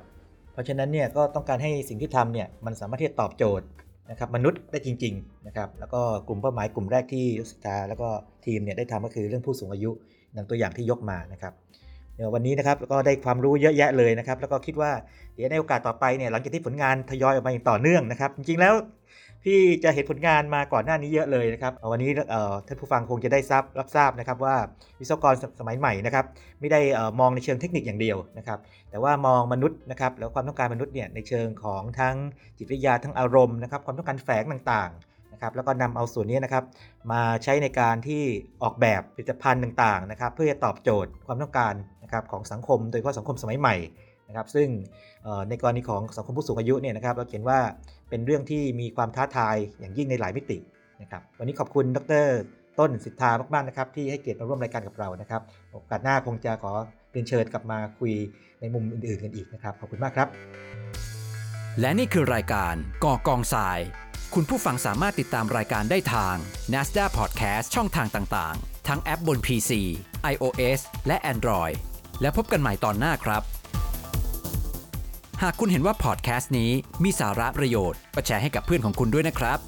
[0.53, 3.66] เพราะฉะนั้นเนี่ยก็ต้องการให้สิ่งที่ทำเนี่ยมันสามารถที่จะตอบโจทย์
[4.11, 8.09] นะครับมนุษย์ได้จริงๆนะครับแล้วก็กลุ่มเป้าหมายกลุ่มแรกที่ยุทธาแล้วก็
[8.46, 9.90] ทีมเนี่ยได้ทำก็คือเรื่องผู้สูงอายุ
[10.37, 11.53] ดังตัวอย่างที่ยกมานะครับ
[12.26, 14.90] ววันนี้นะครับก็ได้ความรู้เยอะแยะเลยนะครับ แล้วก็คิดว่า
[15.35, 18.74] เดี๋ยวในโอกาสต่อไปเนี่ยหลังจากที่ผลงานทยอยออกมาอย่างต่อเนื่องนะครับ จริงๆแล้ว
[19.44, 22.11] พี่จะเห็นผลงานมาก่อนหน้านี้เยอะเลยนะครับวันนี้
[22.66, 24.56] ท่านผู้ฟังคงจะได้ทราบรับทราบนะครับว่า
[25.00, 26.24] วิศวกรสมัยใหม่นะครับ
[26.61, 26.80] ไม่ได้
[27.20, 28.59] มองในเชิงเทคนิคอย่างเดียวนะครับ
[28.90, 32.16] แต่ว่ามองมนุษย์นะครับแล้วความต้องการมนุษย์เนี่ยในเชิงของทั้ง
[32.59, 35.10] จิตวิทยาทั้งอารมณ์นะครับความต้องการแฝงต่างๆ
[35.40, 36.64] นะครับแล้วก็นำเอาส่วนนี้นะครับ
[37.12, 38.22] มาใช้ในการที่
[38.62, 43.76] ออกแบบผลิตภัณฑ์ต่างๆนะครับเพื่อจะตอบโจทย์ความต้องการนะครับของสังคม โดยเฉพาะสังคมสมัยใหม่
[44.29, 44.68] นะครับซึ่ง
[45.48, 47.59] ในกรณีของสังคมผู้สูงอายุเนี่ยนะครับเราเห็นว่า
[48.11, 50.59] เป็นเรื่องที่มีความท้าทายอย่างยิ่งในหลายมิติ
[51.03, 52.26] นะครับวันนี้ขอบคุณดร
[52.79, 56.72] ต้นสิทธามากๆนะครับที่ให้เกียรติมาร่วมรายการกับเรานะครับโอกาสหน้าคงจะขอ
[57.11, 58.12] เรียนเชิญกลับมาคุย
[58.61, 60.29] ในมุมอื่นๆกันอีกนะครับขอบคุณมากครับ
[61.81, 62.74] และนี่คือรายการ
[63.05, 63.79] ก่อกองทราย
[64.37, 66.37] คุณผู้ฟังสามารถติดตามรายการได้ทาง
[66.73, 69.71] NASDAQ Podcast ช่องทางต่างๆ ทั้งแอปบน PC
[70.33, 71.75] iOS และ Android
[72.21, 73.43] แล้วพบกันใหม่ตอนหน้าครับ
[75.43, 76.71] หากคุณเห็นว่าพอดแคสต์นี้
[77.03, 79.59] มีสาระประโยชน์ก็แชร์ให้กับเพื่อนของคุณด้วยนะครับ